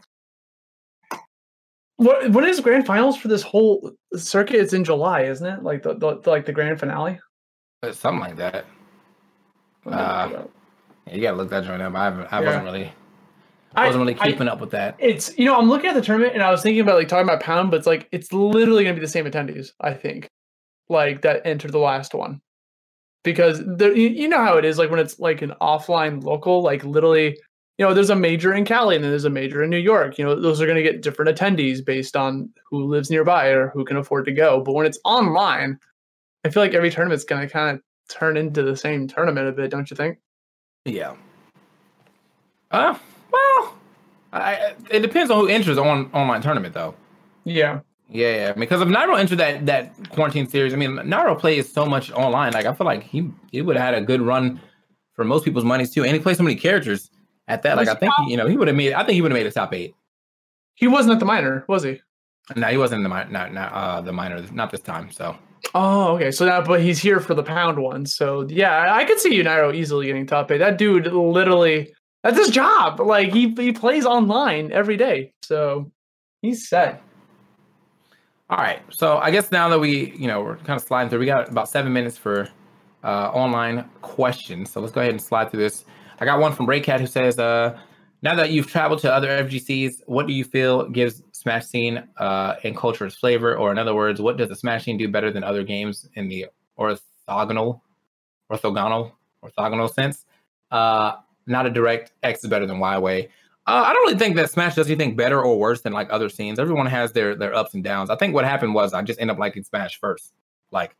[1.97, 4.55] what what is grand finals for this whole circuit?
[4.55, 5.63] It's in July, isn't it?
[5.63, 7.19] Like the, the like the grand finale.
[7.83, 8.65] Uh, Something like that.
[9.85, 10.51] Let me look Uh, it up.
[11.07, 11.95] Yeah, you gotta look that joint up.
[11.95, 12.45] I haven't, I Yeah.
[12.45, 12.93] wasn't really,
[13.75, 14.95] I wasn't really I- keeping up with that.
[14.99, 17.27] It's you know I'm looking at the tournament and I was thinking about like talking
[17.27, 19.71] about pound, but it's like it's literally gonna be the same attendees.
[19.81, 20.29] I think
[20.87, 22.39] like that entered the last one
[23.23, 26.83] because you, you know how it is like when it's like an offline local like
[26.85, 27.37] literally
[27.79, 30.19] you know there's a major in cali and then there's a major in new york
[30.19, 33.69] you know those are going to get different attendees based on who lives nearby or
[33.69, 35.79] who can afford to go but when it's online
[36.45, 39.51] i feel like every tournament's going to kind of turn into the same tournament a
[39.51, 40.19] bit don't you think
[40.85, 41.15] Yeah.
[42.71, 42.95] Uh,
[43.31, 43.75] well,
[44.31, 46.93] I, it depends on who enters on online tournament though.
[47.45, 48.53] yeah Yeah, yeah.
[48.53, 52.53] Because if Nairo entered that that quarantine series, I mean, Nairo plays so much online.
[52.53, 54.59] Like I feel like he he would have had a good run
[55.13, 57.09] for most people's monies too, and he plays so many characters
[57.49, 57.75] at that.
[57.75, 58.93] Like I think you know he would have made.
[58.93, 59.93] I think he would have made a top eight.
[60.75, 61.99] he wasn't at the minor was he
[62.55, 63.29] No, he wasn't in the minor.
[63.29, 64.41] Not, not uh, the minor.
[64.53, 65.11] Not this time.
[65.11, 65.35] So
[65.75, 66.31] Oh, okay.
[66.31, 68.05] So now, but he's here for the pound one.
[68.05, 70.59] So yeah, I I could see Nairo easily getting top eight.
[70.59, 72.99] That dude literally, that's his job.
[72.99, 75.33] Like he he plays online every day.
[75.43, 75.91] So
[76.41, 77.01] he's set.
[78.49, 78.81] all right.
[78.91, 81.49] So I guess now that we you know we're kind of sliding through, we got
[81.49, 82.47] about seven minutes for
[83.03, 84.71] uh, online questions.
[84.71, 85.85] So let's go ahead and slide through this.
[86.19, 87.77] I got one from Raycat who says, uh,
[88.21, 92.55] "Now that you've traveled to other FGCs, what do you feel gives Smash scene uh,
[92.63, 93.55] and culture its flavor?
[93.55, 96.27] Or in other words, what does the Smash scene do better than other games in
[96.27, 97.81] the orthogonal,
[98.51, 100.25] orthogonal, orthogonal sense?
[100.69, 101.13] Uh,
[101.47, 103.29] not a direct X is better than Y way.
[103.65, 106.29] Uh, I don't really think that Smash does anything better or worse than like other
[106.29, 106.59] scenes.
[106.59, 108.09] Everyone has their their ups and downs.
[108.09, 110.33] I think what happened was I just ended up liking Smash first.
[110.71, 110.95] Like,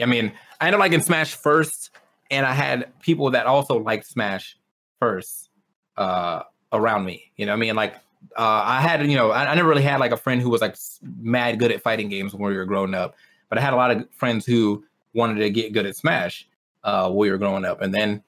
[0.00, 1.90] I mean, I ended up liking Smash first,
[2.34, 4.56] and I had people that also liked Smash
[4.98, 5.50] first
[5.96, 6.42] uh,
[6.72, 7.30] around me.
[7.36, 7.94] You know, what I mean, like
[8.36, 10.60] uh, I had, you know, I, I never really had like a friend who was
[10.60, 10.76] like
[11.20, 13.14] mad good at fighting games when we were growing up,
[13.48, 16.48] but I had a lot of friends who wanted to get good at Smash
[16.82, 18.22] uh, when we were growing up, and then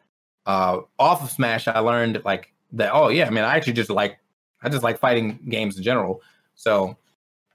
[0.47, 2.93] uh, off of Smash, I learned like that.
[2.93, 4.19] Oh yeah, I mean, I actually just like
[4.63, 6.23] I just like fighting games in general.
[6.55, 6.97] So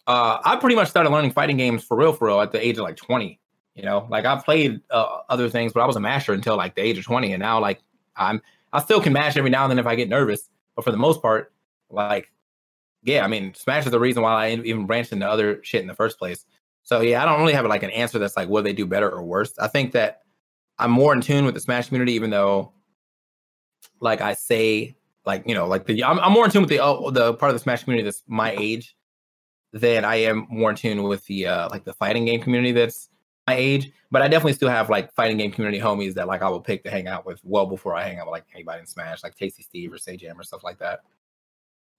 [0.08, 2.78] uh, I pretty much started learning fighting games for real, for real, at the age
[2.78, 3.40] of like twenty.
[3.76, 6.76] You know, like I played uh, other things, but I was a master until like
[6.76, 7.80] the age of twenty, and now like
[8.16, 8.42] I'm
[8.74, 10.98] I still can mash every now and then if I get nervous, but for the
[10.98, 11.54] most part,
[11.90, 12.32] like
[13.04, 15.88] yeah, I mean, Smash is the reason why I even branched into other shit in
[15.88, 16.46] the first place.
[16.84, 19.10] So yeah, I don't really have like an answer that's like what they do better
[19.10, 19.54] or worse.
[19.60, 20.22] I think that
[20.78, 22.74] I'm more in tune with the Smash community, even though
[24.00, 26.80] like I say, like you know, like the I'm, I'm more in tune with the
[26.80, 28.96] uh, the part of the Smash community that's my age
[29.74, 33.10] than I am more in tune with the uh, like the fighting game community that's
[33.48, 33.92] my age.
[34.12, 36.84] But I definitely still have like fighting game community homies that like I will pick
[36.84, 39.36] to hang out with well before I hang out with like anybody in Smash, like
[39.36, 41.00] Tasty Steve or Sajam or stuff like that.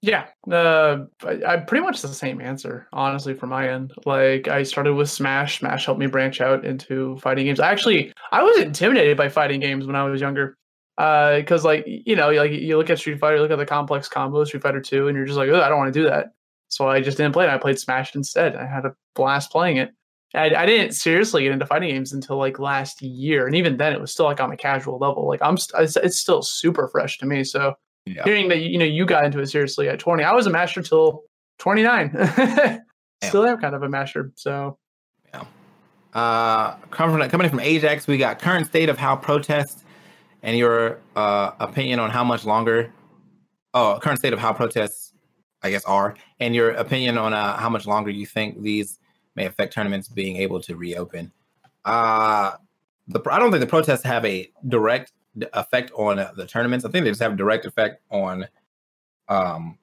[0.04, 3.92] Yeah, uh, I, I pretty much the same answer, honestly, from my end.
[4.04, 5.60] Like, I started with Smash.
[5.60, 7.60] Smash helped me branch out into fighting games.
[7.60, 10.56] Actually, I was intimidated by fighting games when I was younger,
[10.96, 14.48] because, like, you know, like you look at Street Fighter, look at the complex combos,
[14.48, 16.32] Street Fighter Two, and you're just like, oh, I don't want to do that.
[16.66, 17.50] So I just didn't play it.
[17.50, 18.56] I played Smash instead.
[18.56, 19.92] I had a blast playing it.
[20.34, 23.92] I, I didn't seriously get into fighting games until like last year, and even then,
[23.92, 25.28] it was still like on a casual level.
[25.28, 27.44] Like, I'm, st- it's, it's still super fresh to me.
[27.44, 27.74] So
[28.06, 28.24] Yeah.
[28.24, 30.82] hearing that you know you got into it seriously at 20 i was a master
[30.82, 31.22] till
[31.60, 32.10] 29
[33.22, 34.76] still am kind of a master so
[35.32, 35.44] yeah.
[36.12, 39.84] Uh, coming from, coming from Ajax, we got current state of how protests
[40.42, 42.92] and your uh, opinion on how much longer.
[43.72, 45.14] Oh, current state of how protests,
[45.62, 48.98] I guess, are, and your opinion on uh, how much longer you think these
[49.36, 51.32] may affect tournaments being able to reopen.
[51.84, 52.52] Uh,
[53.08, 55.12] the I don't think the protests have a direct
[55.54, 56.84] effect on uh, the tournaments.
[56.84, 58.46] I think they just have a direct effect on,
[59.28, 59.78] um,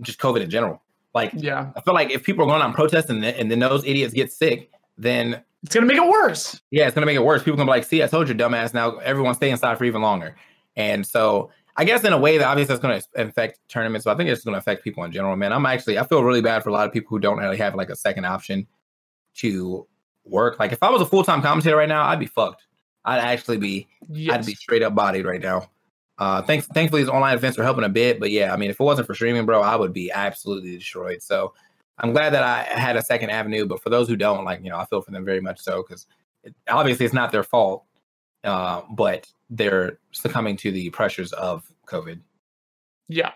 [0.00, 0.82] just COVID in general.
[1.14, 3.58] Like yeah I feel like if people are going and protesting and then, and then
[3.60, 7.24] those idiots get sick, then it's gonna make it worse yeah, it's gonna make it
[7.24, 7.42] worse.
[7.42, 10.02] People gonna be like, "See, I told you, dumbass." Now everyone stay inside for even
[10.02, 10.36] longer.
[10.76, 14.04] And so, I guess in a way that obviously that's gonna affect tournaments.
[14.04, 15.34] But I think it's gonna affect people in general.
[15.36, 17.56] Man, I'm actually I feel really bad for a lot of people who don't really
[17.56, 18.66] have like a second option
[19.38, 19.86] to
[20.24, 20.58] work.
[20.58, 22.66] Like if I was a full time commentator right now, I'd be fucked.
[23.04, 24.34] I'd actually be yes.
[24.34, 25.70] I'd be straight up bodied right now.
[26.18, 28.80] Uh, thanks, thankfully, these online events are helping a bit, but yeah, I mean, if
[28.80, 31.22] it wasn't for streaming, bro, I would be absolutely destroyed.
[31.22, 31.54] So
[31.98, 33.66] I'm glad that I had a second avenue.
[33.66, 35.84] But for those who don't, like, you know, I feel for them very much so
[35.86, 36.06] because
[36.42, 37.84] it, obviously it's not their fault,
[38.42, 42.20] uh, but they're succumbing to the pressures of COVID.
[43.08, 43.32] yeah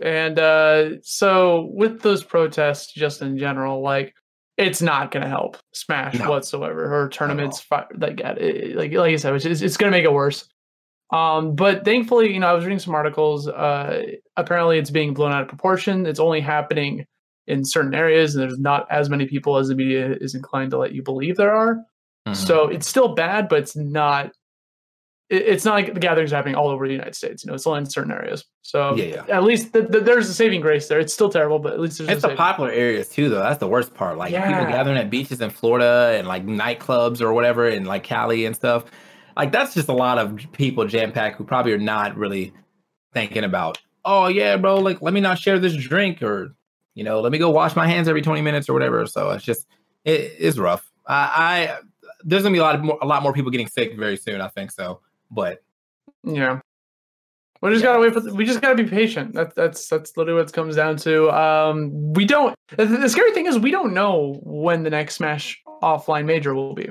[0.00, 4.14] and uh so with those protests just in general like
[4.56, 6.30] it's not gonna help smash No.
[6.30, 10.12] whatsoever or tournaments fi- like it- like like you said it's, it's gonna make it
[10.12, 10.48] worse
[11.12, 14.02] um but thankfully you know i was reading some articles uh
[14.36, 17.04] apparently it's being blown out of proportion it's only happening
[17.46, 20.78] in certain areas and there's not as many people as the media is inclined to
[20.78, 21.78] let you believe there are
[22.26, 22.34] Mhm.
[22.36, 24.30] so it's still bad but it's not
[25.36, 27.44] it's not like the gatherings happening all over the United States.
[27.44, 28.44] You know, it's only in certain areas.
[28.62, 29.36] So Yeah, yeah.
[29.36, 31.00] at least the, the, there's a saving grace there.
[31.00, 33.40] It's still terrible, but at least there's It's a the popular areas too, though.
[33.40, 34.16] That's the worst part.
[34.16, 38.46] Like people gathering at beaches in Florida and like nightclubs or whatever, in like Cali
[38.46, 38.84] and stuff.
[39.36, 42.52] Like that's just a lot of people jam packed who probably are not really
[43.12, 43.78] thinking about.
[44.04, 44.78] Oh yeah, bro.
[44.78, 46.54] Like let me not share this drink, or
[46.94, 49.06] you know, let me go wash my hands every twenty minutes or whatever.
[49.06, 49.66] So it's just
[50.04, 50.90] it is rough.
[51.06, 51.78] I, I
[52.24, 54.40] there's gonna be a lot of more, a lot more people getting sick very soon.
[54.40, 55.00] I think so,
[55.34, 55.62] but
[56.22, 56.60] Yeah.
[57.64, 58.20] We just gotta wait for.
[58.20, 59.32] The, we just gotta be patient.
[59.32, 61.30] That's that's that's literally what it comes down to.
[61.30, 62.54] Um, we don't.
[62.76, 66.74] The, the scary thing is we don't know when the next Smash offline major will
[66.74, 66.90] be.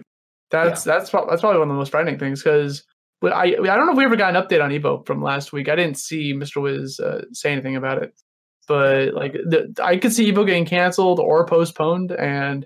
[0.50, 2.84] That's that's prob- that's probably one of the most frightening things because
[3.24, 5.70] I I don't know if we ever got an update on Evo from last week.
[5.70, 6.60] I didn't see Mr.
[6.60, 8.20] Wiz uh, say anything about it,
[8.68, 12.66] but like the, I could see Evo getting canceled or postponed, and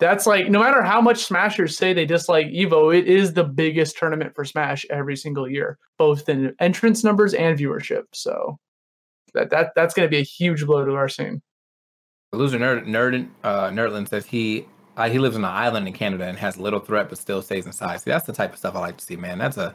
[0.00, 3.96] that's like no matter how much Smashers say they dislike Evo, it is the biggest
[3.96, 8.04] tournament for Smash every single year, both in entrance numbers and viewership.
[8.12, 8.58] So
[9.34, 11.42] that that that's going to be a huge blow to our scene.
[12.32, 16.24] Loser Nerd Nerd uh, Nerdland says he uh, he lives on an island in Canada
[16.24, 18.00] and has little threat, but still stays inside.
[18.00, 19.38] See, that's the type of stuff I like to see, man.
[19.38, 19.74] That's a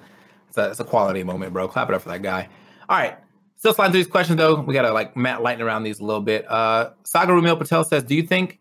[0.49, 1.67] it's a, a quality moment, bro.
[1.67, 2.49] Clap it up for that guy.
[2.89, 3.17] All right,
[3.55, 4.59] still sliding through these questions though.
[4.61, 6.49] We gotta like Matt lighten around these a little bit.
[6.49, 8.59] Uh, Saga Rumil Patel says, do you think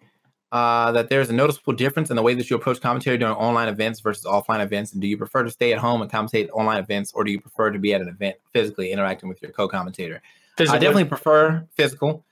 [0.51, 3.69] uh, that there's a noticeable difference in the way that you approach commentary during online
[3.69, 4.93] events versus offline events?
[4.93, 7.41] And do you prefer to stay at home and commentate online events, or do you
[7.41, 10.23] prefer to be at an event physically interacting with your co-commentator?
[10.61, 12.25] I definitely prefer physical,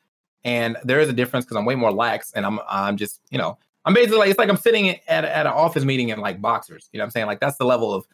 [0.44, 3.38] and there is a difference because I'm way more lax, and I'm I'm just you
[3.38, 6.40] know I'm basically like it's like I'm sitting at at an office meeting in like
[6.40, 6.88] boxers.
[6.92, 7.26] You know what I'm saying?
[7.26, 8.06] Like that's the level of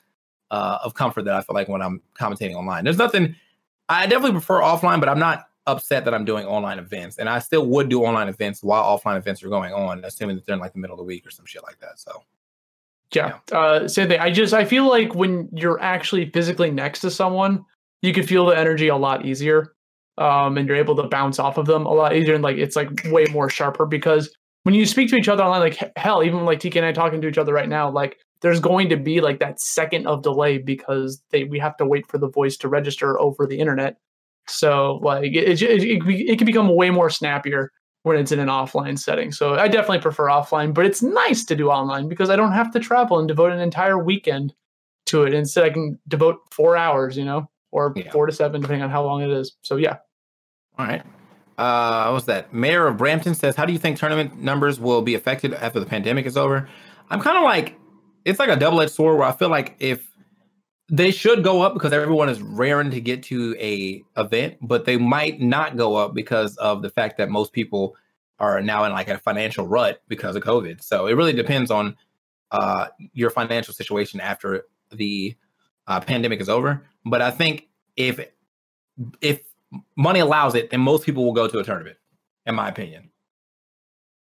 [0.51, 2.85] uh, of comfort that I feel like when I'm commentating online.
[2.85, 3.35] There's nothing.
[3.88, 7.38] I definitely prefer offline, but I'm not upset that I'm doing online events, and I
[7.38, 10.61] still would do online events while offline events are going on, assuming that they're in
[10.61, 11.98] like the middle of the week or some shit like that.
[11.98, 12.25] So
[13.14, 13.38] Yeah.
[13.51, 14.20] Uh, same thing.
[14.20, 17.64] I just I feel like when you're actually physically next to someone,
[18.01, 19.75] you can feel the energy a lot easier,
[20.18, 22.77] um, and you're able to bounce off of them a lot easier, and like it's
[22.77, 26.44] like way more sharper because when you speak to each other online, like hell, even
[26.44, 29.20] like TK and I talking to each other right now, like there's going to be
[29.20, 32.68] like that second of delay because they we have to wait for the voice to
[32.68, 33.96] register over the internet.
[34.48, 37.70] So like it it, it, it, can become way more snappier
[38.02, 39.31] when it's in an offline setting.
[39.31, 42.72] So I definitely prefer offline, but it's nice to do online because I don't have
[42.72, 44.52] to travel and devote an entire weekend
[45.07, 45.35] to it.
[45.35, 48.11] Instead, I can devote four hours, you know, or Yeah.
[48.11, 49.57] four to seven, depending on how long it is.
[49.62, 49.98] So yeah,
[50.78, 51.02] all right.
[51.59, 52.52] Uh, what was that?
[52.52, 55.87] Mayor of Brampton says, "How do you think tournament numbers will be affected after the
[55.87, 56.68] pandemic is over?"
[57.11, 57.78] I'm kind of like,
[58.24, 60.11] it's like a double-edged sword where I feel like if
[60.92, 64.98] they should go up because everyone is raring to get to a event, but they
[64.98, 67.96] might not go up because of the fact that most people
[68.38, 70.83] are now in like a financial rut because of COVID.
[70.83, 71.96] So it really depends on
[72.50, 75.35] uh, your financial situation after the
[75.87, 76.87] uh, pandemic is over.
[77.07, 78.20] But I think if
[79.22, 79.40] if
[79.96, 81.96] money allows it, then most people will go to a tournament,
[82.44, 83.11] in my opinion.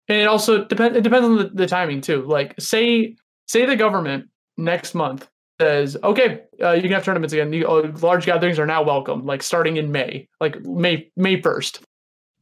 [0.07, 0.99] and it also depends.
[0.99, 2.27] It depends on the, the timing too.
[2.27, 4.29] Like say say the government
[4.59, 5.29] next month
[5.61, 7.51] says, okay, uh, you can have tournaments again.
[7.51, 11.81] The uh, large gatherings are now welcome, like starting in May, like May May first.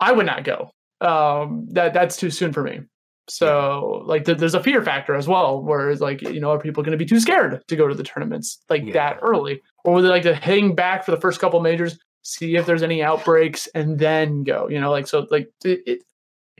[0.01, 0.71] I would not go.
[1.01, 2.81] Um, that that's too soon for me.
[3.29, 6.59] So like th- there's a fear factor as well, where it's like you know are
[6.61, 8.93] people going to be too scared to go to the tournaments like Yeah.
[8.93, 12.57] that early, or would they like to hang back for the first couple majors, see
[12.57, 14.69] if there's any outbreaks, and then go?
[14.69, 15.81] You know, like so like it.
[15.87, 16.03] it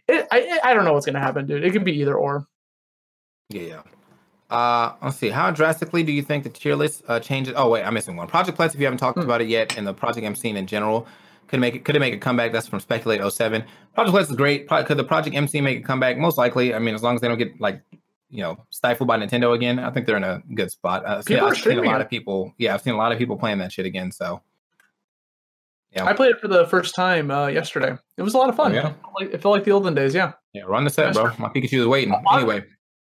[0.09, 1.65] it, I I don't know what's gonna happen, dude.
[1.65, 2.47] It could be either or.
[3.51, 3.83] Yeah, yeah.
[4.51, 5.29] Uh, let's see.
[5.29, 7.55] How drastically do you think the tier list uh, changes?
[7.57, 8.29] Oh wait, I'm missing one.
[8.29, 9.25] Project Plex, if you haven't talked Hmm.
[9.25, 11.07] about it yet, and the Project M scene in general,
[11.49, 12.53] could make it could it make a comeback?
[12.53, 13.65] That's from Speculate 07.
[13.95, 14.69] Project Plex is great.
[14.69, 16.17] Pro- Could the Project MC make a comeback?
[16.19, 16.75] Most likely.
[16.75, 17.81] I mean, as long as they don't get like
[18.31, 21.05] you know stifled by Nintendo again, I think they're in a good spot.
[21.05, 22.53] Uh, I've seen, People are I've seen a lot of people.
[22.59, 24.13] Yeah, I've seen a lot of people playing that shit again.
[24.13, 24.43] So
[25.93, 27.97] yeah, I played it for the first time uh, yesterday.
[28.17, 28.73] It was a lot of fun.
[28.73, 28.89] Oh, yeah?
[28.91, 30.15] It felt like- it felt like the olden days.
[30.15, 31.33] Yeah, yeah, run the set, bro.
[31.39, 32.15] My Pikachu is waiting.
[32.33, 32.65] Anyway,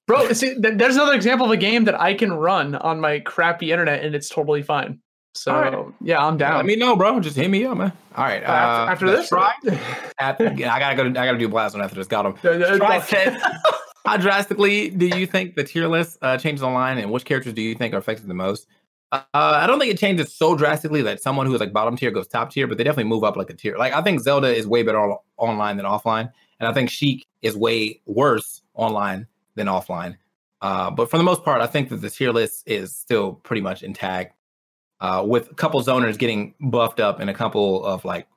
[0.07, 0.31] bro.
[0.33, 3.71] See, th- there's another example of a game that I can run on my crappy
[3.71, 4.99] internet and it's totally fine.
[5.35, 5.85] So right.
[6.01, 6.55] yeah, I'm down.
[6.55, 7.19] let me know, bro.
[7.19, 7.91] Just hit me up, man.
[8.15, 8.41] All right.
[8.41, 9.53] Uh, after, uh, this, Try-
[10.19, 11.03] After, I gotta go.
[11.03, 12.07] To, I gotta do blast one after this.
[12.07, 12.35] Got him.
[12.41, 13.37] Uh, uh, Try uh, said,
[14.05, 17.61] How drastically do you think the tier list uh, changes online, and which characters do
[17.61, 18.67] you think are affected the most?
[19.11, 22.11] Uh, I don't think it changes so drastically that someone who is like bottom tier
[22.11, 23.77] goes top tier, but they definitely move up like a tier.
[23.77, 26.31] Like I think Zelda is way better on, online than offline,
[26.61, 30.17] and I think Sheik is way worse online than offline.
[30.61, 33.61] Uh, but for the most part, I think that the tier list is still pretty
[33.61, 34.35] much intact,
[35.01, 38.27] uh, with a couple zoners getting buffed up and a couple of like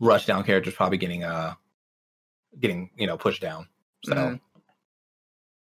[0.00, 1.54] rush down characters probably getting uh
[2.60, 3.66] getting you know pushed down.
[4.04, 4.40] So Mhm.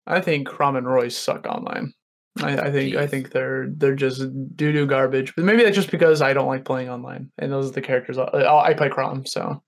[0.07, 1.93] I think Chrom and Roy suck online.
[2.41, 4.21] I, I think I think they're they're just
[4.55, 5.35] doo doo garbage.
[5.35, 8.17] But maybe that's just because I don't like playing online, and those are the characters
[8.17, 9.27] I, I play Chrom.
[9.27, 9.61] So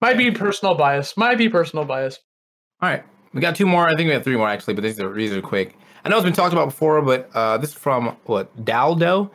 [0.00, 1.16] might be personal bias.
[1.16, 2.18] Might be personal bias.
[2.80, 3.88] All right, we got two more.
[3.88, 5.76] I think we have three more actually, but these are these are quick.
[6.04, 9.30] I know it's been talked about before, but uh, this is from what Daldo,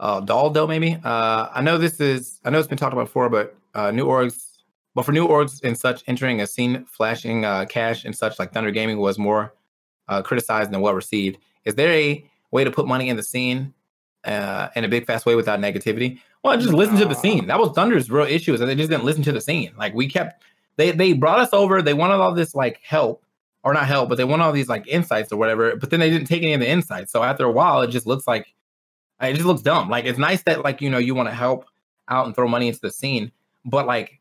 [0.00, 0.98] uh, Daldo maybe.
[1.04, 2.40] Uh, I know this is.
[2.44, 4.46] I know it's been talked about before, but uh, new orgs.
[4.94, 8.52] But for new orgs and such, entering a scene, flashing uh, cash and such like
[8.52, 9.54] Thunder Gaming was more
[10.08, 11.38] uh, criticized than well received.
[11.64, 13.72] Is there a way to put money in the scene
[14.24, 16.20] uh, in a big fast way without negativity?
[16.42, 17.46] Well, just listen to the scene.
[17.46, 19.72] That was Thunder's real issue is that they just didn't listen to the scene.
[19.76, 20.42] Like we kept,
[20.76, 21.82] they they brought us over.
[21.82, 23.22] They wanted all this like help
[23.62, 25.76] or not help, but they wanted all these like insights or whatever.
[25.76, 27.12] But then they didn't take any of the insights.
[27.12, 28.54] So after a while, it just looks like
[29.20, 29.88] it just looks dumb.
[29.88, 31.66] Like it's nice that like you know you want to help
[32.08, 33.30] out and throw money into the scene,
[33.64, 34.20] but like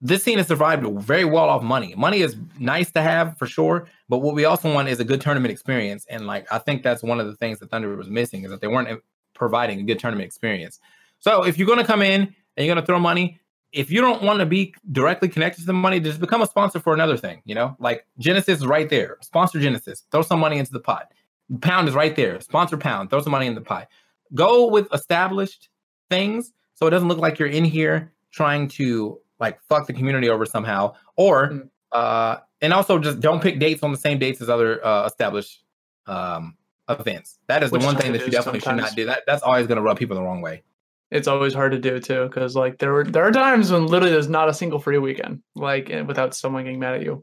[0.00, 1.94] this scene has survived very well off money.
[1.94, 5.20] Money is nice to have for sure, but what we also want is a good
[5.20, 6.06] tournament experience.
[6.08, 8.60] And like I think that's one of the things that Thunder was missing is that
[8.60, 8.96] they weren't eh,
[9.34, 10.80] providing a good tournament experience.
[11.18, 13.38] So if you're going to come in and you're going to throw money,
[13.72, 16.80] if you don't want to be directly connected to the money, just become a sponsor
[16.80, 17.42] for another thing.
[17.44, 19.18] You know, like Genesis is right there.
[19.22, 20.04] Sponsor Genesis.
[20.10, 21.12] Throw some money into the pot.
[21.60, 22.40] Pound is right there.
[22.40, 23.10] Sponsor Pound.
[23.10, 23.88] Throw some money in the pot.
[24.34, 25.68] Go with established
[26.08, 30.28] things so it doesn't look like you're in here trying to like fuck the community
[30.28, 31.68] over somehow, or mm.
[31.92, 35.62] uh, and also just don't pick dates on the same dates as other uh, established
[36.06, 36.56] um,
[36.88, 37.38] events.
[37.48, 38.90] That is Which the one thing that you definitely sometimes.
[38.90, 39.06] should not do.
[39.06, 40.62] That that's always going to rub people the wrong way.
[41.10, 44.12] It's always hard to do too, because like there were there are times when literally
[44.12, 47.22] there's not a single free weekend, like eh, without someone getting mad at you.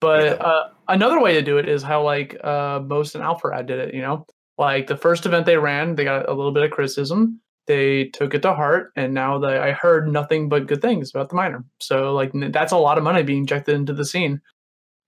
[0.00, 0.32] But yeah.
[0.32, 3.94] uh, another way to do it is how like uh, most and Alpharad did it.
[3.94, 4.26] You know,
[4.58, 8.34] like the first event they ran, they got a little bit of criticism they took
[8.34, 11.64] it to heart and now they, i heard nothing but good things about the miner
[11.80, 14.40] so like that's a lot of money being injected into the scene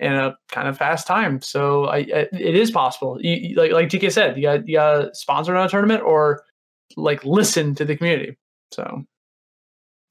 [0.00, 4.12] in a kind of fast time so I, it is possible you, like like TK
[4.12, 6.42] said you got you got sponsor on a tournament or
[6.98, 8.36] like listen to the community
[8.72, 9.04] so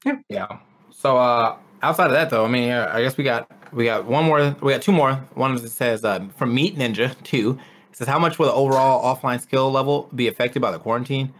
[0.04, 0.58] yeah yeah
[0.90, 4.24] so uh outside of that though i mean i guess we got we got one
[4.24, 7.58] more we got two more one that says uh, from meat ninja 2
[7.90, 11.32] it says how much will the overall offline skill level be affected by the quarantine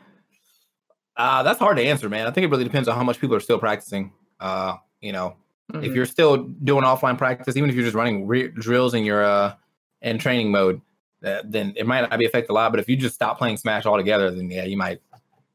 [1.18, 2.26] uh, that's hard to answer, man.
[2.26, 4.12] I think it really depends on how much people are still practicing.
[4.38, 5.34] Uh, you know,
[5.72, 5.84] mm-hmm.
[5.84, 9.24] if you're still doing offline practice, even if you're just running re- drills in your
[9.24, 9.54] uh
[10.00, 10.80] in training mode,
[11.24, 12.70] uh, then it might not be affected a lot.
[12.70, 15.00] But if you just stop playing Smash altogether, then yeah, you might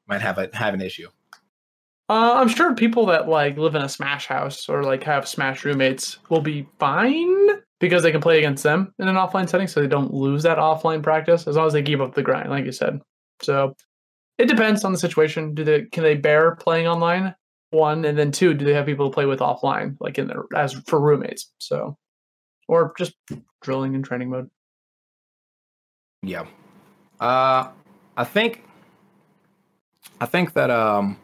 [0.07, 1.07] might have a have an issue.
[2.09, 5.63] Uh, I'm sure people that like live in a Smash house or like have Smash
[5.63, 7.49] roommates will be fine
[7.79, 10.57] because they can play against them in an offline setting, so they don't lose that
[10.57, 13.01] offline practice as long as they keep up the grind, like you said.
[13.41, 13.75] So
[14.37, 15.53] it depends on the situation.
[15.53, 17.35] Do they can they bear playing online?
[17.71, 20.43] One and then two, do they have people to play with offline, like in their
[20.55, 21.51] as for roommates?
[21.57, 21.97] So,
[22.67, 23.13] or just
[23.61, 24.49] drilling in training mode.
[26.21, 26.45] Yeah,
[27.19, 27.69] uh,
[28.15, 28.63] I think,
[30.19, 31.17] I think that um,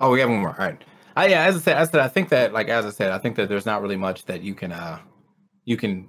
[0.00, 0.50] oh, we have one more.
[0.58, 0.82] All right.
[1.16, 3.18] I, yeah, as I said, I said, I think that like as I said, I
[3.18, 4.98] think that there's not really much that you can uh
[5.64, 6.08] you can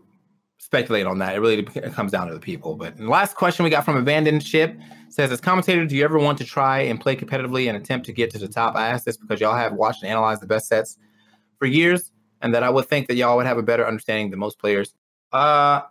[0.59, 1.35] speculate on that.
[1.35, 2.75] It really comes down to the people.
[2.75, 4.77] But last question we got from Abandoned Ship
[5.09, 8.13] says, as commentator, do you ever want to try and play competitively and attempt to
[8.13, 8.75] get to the top?
[8.75, 10.97] I ask this because y'all have watched and analyzed the best sets
[11.57, 12.11] for years,
[12.41, 14.93] and that I would think that y'all would have a better understanding than most players.
[15.31, 15.81] Uh,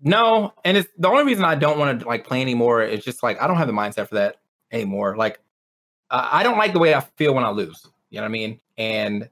[0.00, 3.22] no, and it's the only reason I don't want to like play anymore is just
[3.22, 4.36] like I don't have the mindset for that
[4.72, 5.16] anymore.
[5.16, 5.40] Like,
[6.10, 7.86] I don't like the way I feel when I lose.
[8.10, 8.60] You know what I mean?
[8.76, 9.28] And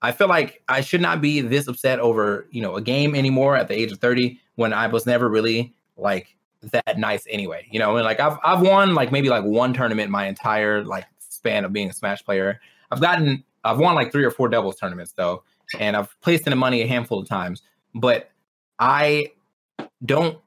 [0.00, 3.56] I feel like I should not be this upset over, you know, a game anymore
[3.56, 7.66] at the age of 30 when I was never really like that nice anyway.
[7.70, 11.06] You know, and like I've I've won like maybe like one tournament my entire like
[11.18, 12.60] span of being a Smash player.
[12.90, 15.42] I've gotten I've won like three or four doubles tournaments though,
[15.78, 17.62] and I've placed in the money a handful of times.
[17.94, 18.30] But
[18.78, 19.32] I
[20.04, 20.38] don't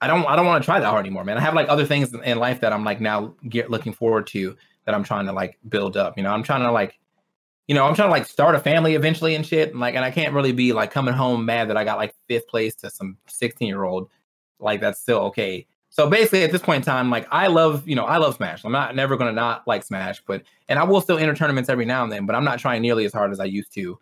[0.00, 1.38] I don't I don't want to try that hard anymore, man.
[1.38, 4.56] I have like other things in life that I'm like now get looking forward to
[4.84, 6.16] that I'm trying to like build up.
[6.16, 6.98] You know, I'm trying to like
[7.66, 9.70] you know, I'm trying to like start a family eventually and shit.
[9.70, 12.14] And like, and I can't really be like coming home mad that I got like
[12.28, 14.10] fifth place to some 16 year old.
[14.58, 15.66] Like, that's still okay.
[15.88, 18.64] So basically, at this point in time, like I love, you know, I love Smash.
[18.64, 21.84] I'm not never gonna not like Smash, but and I will still enter tournaments every
[21.84, 23.98] now and then, but I'm not trying nearly as hard as I used to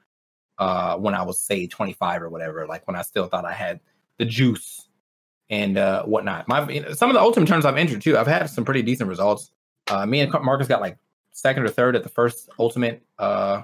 [0.58, 2.66] uh when I was say 25 or whatever.
[2.66, 3.78] Like when I still thought I had
[4.18, 4.88] the juice
[5.50, 6.48] and uh whatnot.
[6.48, 9.50] My some of the ultimate tournaments I've entered too, I've had some pretty decent results.
[9.88, 10.98] Uh, me and Marcus got like
[11.32, 13.62] second or third at the first ultimate uh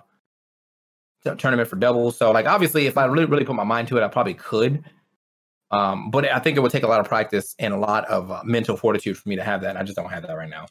[1.25, 2.17] t- tournament for doubles.
[2.17, 4.85] So like obviously if I really really put my mind to it, I probably could.
[5.71, 8.31] Um, but I think it would take a lot of practice and a lot of
[8.31, 9.77] uh, mental fortitude for me to have that.
[9.77, 10.67] I just don't have that right now.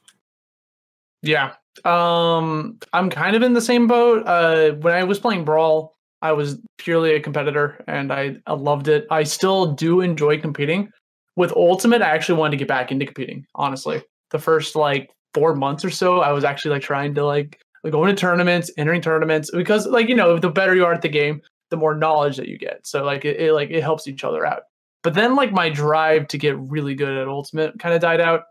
[1.21, 1.53] Yeah.
[1.85, 4.25] Um, I'm kind of in the same boat.
[4.25, 8.87] Uh, when I was playing Brawl, I was purely a competitor and I, I loved
[8.87, 9.05] it.
[9.11, 10.89] I still do enjoy competing,
[11.37, 13.45] with Ultimate, I actually wanted to get back into competing.
[13.55, 14.01] Honestly,
[14.31, 18.03] the first like four months or so, I was actually like trying to like go
[18.03, 21.41] into tournaments, entering tournaments because like you know the better you are at the game,
[21.69, 22.85] the more knowledge that you get.
[22.85, 24.63] So like it, it like it helps each other out.
[25.03, 28.41] But then like my drive to get really good at Ultimate kind of died out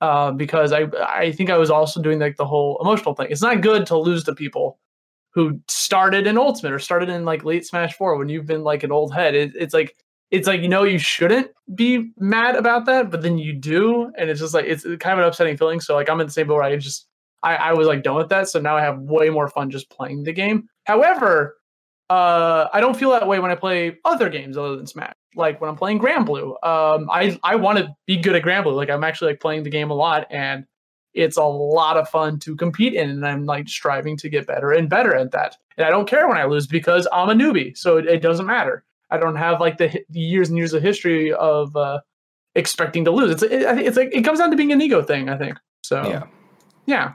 [0.00, 3.26] uh, because I I think I was also doing like the whole emotional thing.
[3.28, 4.78] It's not good to lose to people
[5.32, 8.82] who started in Ultimate or started in like late Smash Four when you've been like
[8.82, 9.34] an old head.
[9.34, 9.94] It, it's like
[10.30, 14.30] it's like you know you shouldn't be mad about that, but then you do, and
[14.30, 15.80] it's just like it's kind of an upsetting feeling.
[15.80, 17.06] So like I'm in the same boat where I just
[17.42, 18.48] I, I was like done with that.
[18.48, 20.68] So now I have way more fun just playing the game.
[20.84, 21.56] However,
[22.08, 25.14] uh, I don't feel that way when I play other games other than Smash.
[25.36, 28.74] Like when I'm playing Granblue, um, I I want to be good at Granblue.
[28.74, 30.64] Like I'm actually like playing the game a lot, and
[31.14, 34.72] it's a lot of fun to compete in, and I'm like striving to get better
[34.72, 35.56] and better at that.
[35.76, 38.46] And I don't care when I lose because I'm a newbie, so it, it doesn't
[38.46, 38.84] matter.
[39.10, 42.00] I don't have like the, the years and years of history of uh,
[42.54, 43.30] expecting to lose.
[43.30, 45.58] It's it, it's like it comes down to being an ego thing, I think.
[45.82, 46.24] So Yeah.
[46.86, 47.12] yeah.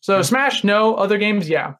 [0.00, 0.94] So Smash, no.
[0.94, 1.74] Other games, yeah.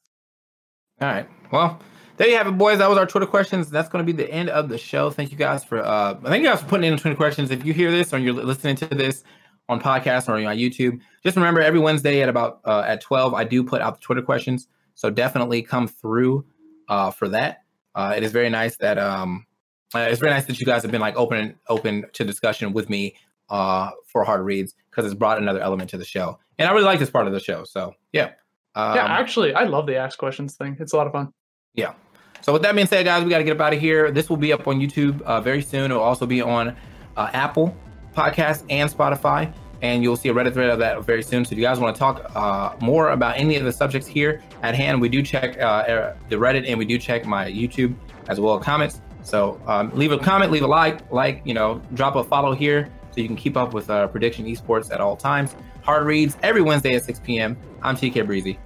[1.00, 1.28] All right.
[1.52, 1.78] Well,
[2.16, 2.78] there you have it, boys.
[2.78, 3.70] That was our Twitter questions.
[3.70, 5.10] That's going to be the end of the show.
[5.10, 7.50] Thank you guys for uh thank you guys for putting in the Twitter questions.
[7.50, 9.22] If you hear this or you're listening to this
[9.68, 13.44] on podcast or on YouTube, just remember every Wednesday at about uh, at 12, I
[13.44, 14.68] do put out the Twitter questions.
[14.94, 16.46] So definitely come through
[16.88, 17.62] uh for that.
[17.94, 19.46] Uh it is very nice that um
[19.94, 22.88] uh, it's very nice that you guys have been like open open to discussion with
[22.88, 23.14] me
[23.50, 26.38] uh for hard reads because it's brought another element to the show.
[26.58, 27.64] And I really like this part of the show.
[27.64, 28.30] So yeah.
[28.74, 30.76] Um, yeah, actually, I love the ask questions thing.
[30.78, 31.32] It's a lot of fun.
[31.74, 31.94] yeah.
[32.42, 34.10] So with that being said, guys, we got to get up out of here.
[34.12, 35.90] This will be up on YouTube uh, very soon.
[35.90, 36.76] It'll also be on
[37.16, 37.74] uh, Apple
[38.16, 39.52] Podcast and Spotify,
[39.82, 41.44] and you'll see a Reddit thread of that very soon.
[41.44, 44.42] So if you guys want to talk uh, more about any of the subjects here
[44.62, 47.94] at hand, we do check uh, the Reddit and we do check my YouTube
[48.28, 49.00] as well as comments.
[49.22, 52.88] So um, leave a comment, leave a like, like you know, drop a follow here
[53.10, 55.54] so you can keep up with uh, prediction esports at all times.
[55.82, 57.56] Hard reads every Wednesday at 6 p.m.
[57.82, 58.58] I'm TK Breezy,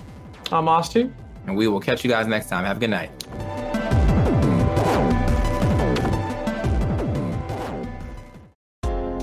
[0.53, 1.13] I'm Ostu.
[1.47, 2.65] and we will catch you guys next time.
[2.65, 3.11] Have a good night.